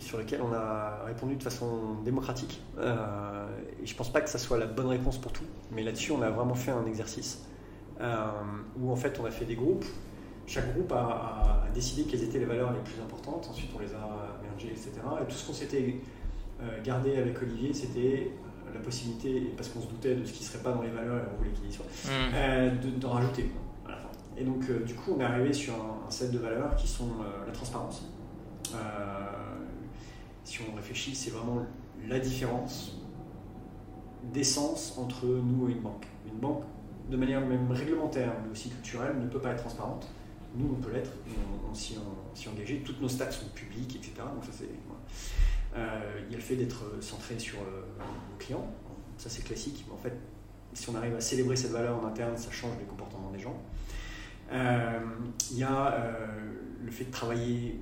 [0.01, 2.61] sur lesquels on a répondu de façon démocratique.
[2.79, 3.47] Euh,
[3.81, 6.11] et je ne pense pas que ça soit la bonne réponse pour tout, mais là-dessus,
[6.11, 7.45] on a vraiment fait un exercice
[8.01, 8.25] euh,
[8.79, 9.85] où en fait, on a fait des groupes.
[10.47, 13.47] Chaque groupe a, décidé quelles étaient les valeurs les plus importantes.
[13.49, 14.91] Ensuite, on les a mélangées, etc.
[15.21, 15.95] Et tout ce qu'on s'était
[16.61, 18.31] euh, gardé avec Olivier, c'était
[18.73, 21.17] la possibilité, parce qu'on se doutait de ce qui ne serait pas dans les valeurs
[21.17, 22.99] et on voulait qu'il y soit, mmh.
[22.99, 23.51] d'en rajouter.
[24.37, 27.09] Et donc, du coup, on est arrivé sur un, set de valeurs qui sont
[27.45, 28.03] la transparence
[30.43, 31.65] si on réfléchit, c'est vraiment
[32.07, 32.97] la différence
[34.33, 36.05] d'essence entre nous et une banque.
[36.27, 36.63] Une banque,
[37.09, 40.07] de manière même réglementaire, mais aussi culturelle, ne peut pas être transparente.
[40.55, 41.11] Nous, on peut l'être,
[41.69, 41.97] on, s'y
[42.49, 42.81] engager.
[42.85, 44.13] Toutes nos stats sont publiques, etc.
[44.33, 44.69] Donc ça, c'est,
[45.75, 47.85] euh, il y a le fait d'être centré sur le,
[48.37, 48.67] client.
[49.17, 49.85] Ça, c'est classique.
[49.87, 50.17] Mais en fait,
[50.73, 53.61] si on arrive à célébrer cette valeur en interne, ça change les comportements des gens.
[54.51, 54.99] Euh,
[55.51, 56.27] il y a euh,
[56.83, 57.79] le fait de travailler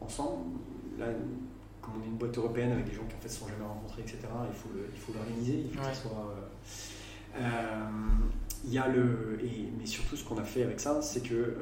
[0.00, 0.56] ensemble
[1.80, 3.64] comme on est une boîte européenne avec des gens qui en fait se sont jamais
[3.64, 4.18] rencontrés, etc.,
[4.48, 6.34] il faut, il faut l'organiser, il faut que ça soit.
[7.36, 7.88] Euh, euh,
[8.64, 11.34] il y a le, et, mais surtout ce qu'on a fait avec ça, c'est que
[11.34, 11.56] euh,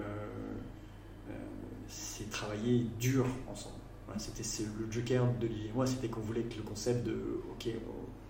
[1.87, 3.77] c'est travailler dur ensemble.
[4.17, 4.43] c'était
[4.79, 7.69] le joker de et moi, c'était qu'on voulait que le concept de ok,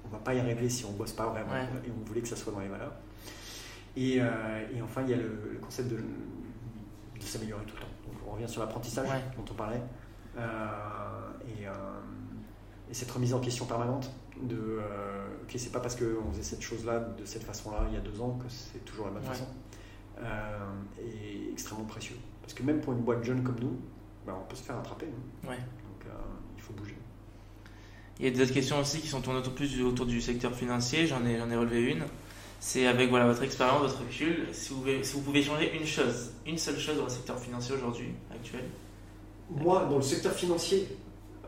[0.05, 2.29] on, ne va pas y arriver si on bosse pas vraiment, et on voulait que
[2.29, 2.93] ça soit dans les valeurs.
[3.97, 7.89] Et, et enfin, il y a le, concept de, de s'améliorer tout le temps.
[8.07, 9.81] Donc, on revient sur l'apprentissage dont on parlait.
[10.39, 10.45] Euh,
[12.91, 14.11] et, cette remise en question permanente
[14.43, 17.85] de euh, ok c'est pas parce qu'on faisait cette chose là de cette façon là
[17.89, 19.45] il y a deux ans que c'est toujours la bonne façon.
[20.17, 22.17] Est euh, extrêmement précieux.
[22.41, 23.77] Parce que même pour une boîte jeune comme nous
[24.27, 25.47] bah, on peut se faire attraper hein.
[25.47, 26.13] donc
[26.57, 26.97] il faut bouger.
[28.19, 31.07] Il y a d'autres questions aussi qui sont tournées autour plus autour du secteur financier.
[31.07, 32.05] J'en ai, ai relevé une.
[32.59, 36.33] C'est avec voilà, votre expérience, votre recul, si vous, si vous pouvez changer une chose,
[36.45, 38.65] une seule chose dans le secteur financier aujourd'hui, actuel
[39.51, 40.87] Moi, dans le secteur financier,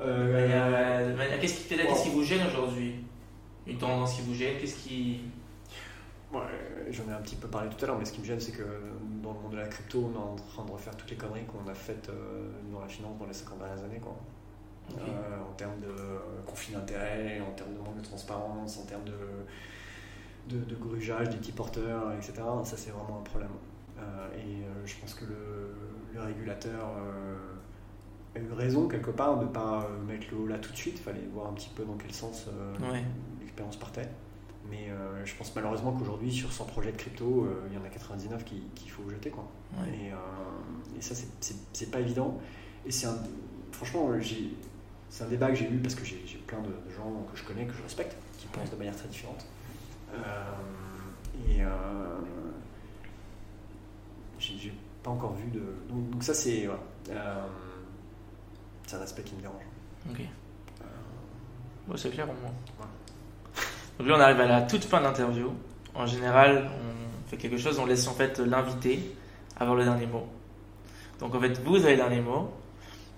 [0.01, 2.95] euh, qu'est-ce qui, qui, vous gêne aujourd'hui?
[3.67, 5.21] Une tendance qui vous gêne Qu'est-ce qui.
[6.33, 8.53] J'en ai un petit peu parlé tout à l'heure, mais ce qui me gêne, c'est
[8.53, 8.63] que
[9.23, 11.45] dans le monde de la crypto, on est en train de refaire toutes les conneries
[11.45, 14.01] qu'on a faites euh, dans la finance dans les 50 dernières années.
[14.01, 14.17] Quoi.
[14.99, 15.03] Euh,
[15.49, 15.93] en termes de
[16.47, 21.53] conflit d'intérêts, en termes de manque de transparence, en termes de, de, grugeage des petits
[21.53, 22.35] porteurs, etc.
[22.65, 23.51] Ça, c'est vraiment un problème.
[24.35, 25.75] et je pense que le,
[26.15, 26.97] le régulateur
[28.35, 30.77] a eu raison quelque part de ne pas euh, mettre le haut là tout de
[30.77, 30.99] suite.
[30.99, 33.01] Il fallait voir un petit peu dans quel sens euh,
[33.41, 34.09] l'expérience partait.
[34.71, 37.89] Mais euh, je pense malheureusement qu'aujourd'hui, sur 100 projets de crypto, il y en a
[37.89, 39.31] 99 qu'il faut jeter.
[39.31, 39.49] Quoi.
[39.89, 40.11] Et,
[40.97, 41.15] et, ça,
[41.73, 42.39] c'est pas évident.
[42.87, 43.19] Et c'est un,
[43.73, 44.09] franchement,
[45.09, 46.17] c'est un débat que j'ai eu parce que j'ai
[46.47, 49.45] plein de, gens que je connais, que je respecte, qui pensent de manière très différente.
[51.49, 51.63] et
[54.39, 54.73] j'ai
[55.03, 55.63] pas encore vu de.
[55.89, 56.69] Donc, ça, c'est.
[58.91, 59.63] C'est un aspect qui me dérange.
[60.11, 60.21] Ok.
[61.87, 62.51] Bon, c'est clair au moins.
[63.97, 65.53] Donc là, on arrive à la toute fin de l'interview.
[65.95, 69.15] En général, on fait quelque chose, on laisse en fait l'invité
[69.57, 70.27] avoir le dernier mot.
[71.21, 72.51] Donc en fait, vous avez le dernier mot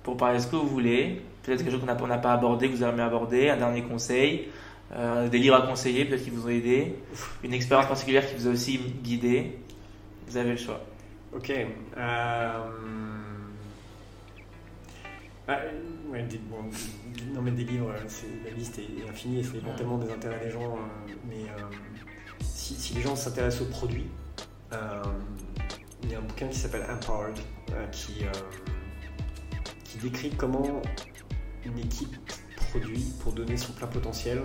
[0.03, 1.23] pour parler de ce que vous voulez.
[1.43, 4.49] Peut-être quelque chose qu'on n'a pas abordé, que vous avez aimé aborder, un dernier conseil,
[4.95, 6.97] euh, des livres à conseiller, peut-être qui vous ont aidé,
[7.43, 9.59] une expérience particulière qui vous a aussi guidé.
[10.29, 10.83] Vous avez le choix.
[11.35, 11.51] Ok.
[11.97, 13.02] Euh...
[15.49, 15.59] Ah,
[16.09, 16.63] ouais, des, bon,
[17.35, 17.93] non mais des livres,
[18.45, 20.77] la liste est infinie et ça dépend tellement des intérêts des gens.
[20.77, 21.65] Euh, mais euh,
[22.41, 24.07] si, si, les gens s'intéressent aux produits,
[24.73, 25.03] euh,
[26.05, 27.37] il y a un bouquin qui s'appelle Empowered
[27.91, 28.25] qui,
[29.85, 30.83] qui décrit comment
[31.65, 32.17] une équipe
[32.71, 34.43] produit pour donner son plein potentiel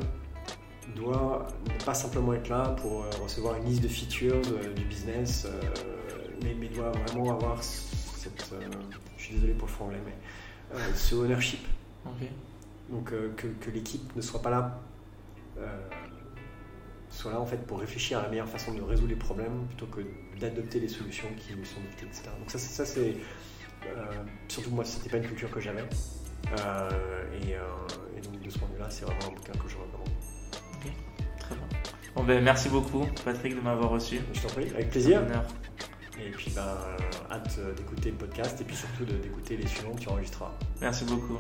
[0.96, 4.42] doit ne pas simplement être là pour recevoir une liste de features
[4.76, 5.48] du business,
[6.44, 8.56] mais, mais, doit vraiment avoir cette.
[9.18, 10.27] je suis désolé pour le franglais, mais euh,
[10.96, 11.60] ce ownership.
[12.90, 14.80] Donc euh, que, l'équipe ne soit pas là,
[15.58, 15.66] euh,
[17.10, 19.88] soit là en fait pour réfléchir à la meilleure façon de résoudre les problèmes plutôt
[19.88, 20.02] que
[20.40, 22.30] d'adopter les solutions qui nous sont dictées, etc.
[22.40, 23.16] Donc ça, ça c'est
[24.48, 25.84] surtout moi, c'était pas une culture que j'avais.
[27.42, 30.10] et, donc de ce point de vue-là, c'est vraiment un bouquin que je recommande.
[30.76, 30.92] Ok,
[31.40, 31.68] très bien.
[32.16, 34.20] Bon ben merci beaucoup Patrick de m'avoir reçu.
[34.34, 35.22] Je t'en prie, avec plaisir.
[36.20, 36.78] Et puis, ben,
[37.32, 40.52] hâte d'écouter le podcast et puis surtout d'écouter les suivants que tu enregistreras.
[40.82, 41.40] Merci beaucoup.